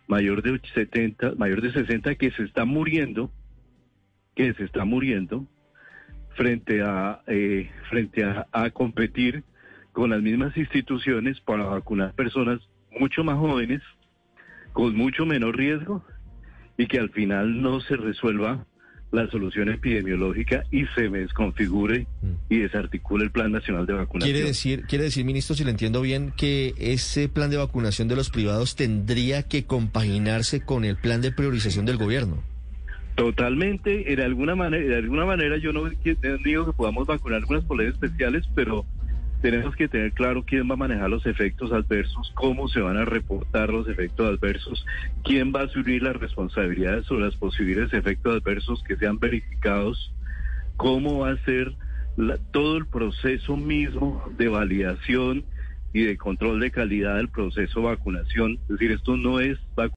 mayor 0.09 0.43
de 0.43 0.61
70, 0.75 1.37
mayor 1.39 1.63
de 1.63 1.73
60 1.73 2.17
que 2.17 2.31
se 2.33 2.43
está 2.43 2.67
muriendo, 2.67 3.31
que 4.37 4.53
se 4.53 4.65
está 4.65 4.85
muriendo 4.85 5.47
frente 6.37 6.83
a 6.83 7.23
eh, 7.27 7.71
frente 7.89 8.25
a, 8.25 8.47
a, 8.53 8.69
competir 8.69 9.43
con 9.93 10.11
las 10.11 10.21
mismas 10.21 10.55
instituciones 10.55 11.41
para 11.41 11.65
vacunar 11.65 12.13
personas 12.13 12.61
mucho 12.91 13.25
más 13.25 13.39
jóvenes 13.39 13.81
con 14.75 14.95
mucho 14.95 15.25
menor 15.25 15.57
riesgo 15.57 16.05
y 16.77 16.87
que 16.87 16.99
al 16.99 17.11
final 17.11 17.61
no 17.63 17.81
se 17.81 17.97
resuelva 17.97 18.67
la 19.15 19.31
solución 19.31 19.69
epidemiológica 19.69 20.65
y 20.71 20.85
se 20.95 21.09
desconfigure 21.09 22.07
y 22.49 22.59
desarticule 22.59 23.25
el 23.25 23.31
Plan 23.31 23.53
Nacional 23.53 23.87
de 23.87 23.93
Vacunación. 23.93 24.35
Quiere 24.35 24.47
decir, 24.47 24.83
quiere 24.87 25.05
decir, 25.05 25.25
ministro, 25.25 25.55
si 25.55 25.65
le 25.65 25.71
entiendo 25.71 26.01
bien, 26.01 26.33
que 26.37 26.75
ese 26.79 27.29
plan 27.29 27.51
de 27.51 27.57
vacunación 27.57 28.09
de 28.09 28.17
los 28.17 28.31
privados 28.31 28.75
tendría 28.75 29.45
que 29.45 29.65
compaginarse 29.65 30.61
con 30.61 30.85
el 30.85 30.97
plan 30.97 31.21
de 31.21 31.31
priorización 31.31 31.87
del 31.87 31.97
gobierno. 31.97 32.43
Totalmente, 33.15 34.03
de 34.05 34.25
alguna 34.25 34.57
manera, 34.57 34.85
de 34.85 34.97
alguna 34.97 35.25
manera 35.25 35.57
yo 35.59 35.73
no 35.73 35.89
digo 36.45 36.67
que 36.67 36.73
podamos 36.73 37.07
vacunar 37.07 37.39
algunas 37.39 37.65
poblaciones 37.65 37.95
especiales, 38.03 38.45
pero 38.57 38.85
tenemos 39.45 39.77
que 39.77 39.89
tener 39.89 40.15
claro 40.15 40.43
quién 40.43 40.67
va 40.71 40.73
a 40.73 40.79
manejar 40.79 41.11
los 41.11 41.27
efectos 41.27 41.71
adversos, 41.71 42.33
cómo 42.35 42.67
se 42.67 42.81
van 42.81 42.97
a 42.97 43.05
reportar 43.05 43.69
los 43.69 43.87
efectos 43.87 44.27
adversos, 44.27 44.87
quién 45.23 45.53
va 45.55 45.61
a 45.61 45.65
asumir 45.65 46.03
las 46.03 46.17
responsabilidades 46.17 47.05
sobre 47.05 47.27
los 47.27 47.37
posibles 47.37 47.93
efectos 47.93 48.41
adversos 48.41 48.83
que 48.85 48.97
sean 48.97 49.19
verificados, 49.19 50.15
cómo 50.79 51.19
va 51.19 51.33
a 51.33 51.37
ser 51.45 51.77
la- 52.17 52.39
todo 52.53 52.79
el 52.79 52.87
proceso 52.87 53.55
mismo 53.55 54.25
de 54.39 54.49
validación 54.49 55.45
y 55.93 56.05
de 56.05 56.17
control 56.17 56.59
de 56.61 56.71
calidad 56.71 57.17
del 57.17 57.29
proceso 57.29 57.81
de 57.81 57.87
vacunación. 57.89 58.53
Es 58.63 58.69
decir, 58.69 58.93
esto 58.93 59.19
no 59.19 59.41
es 59.41 59.59
vacunación. 59.77 59.93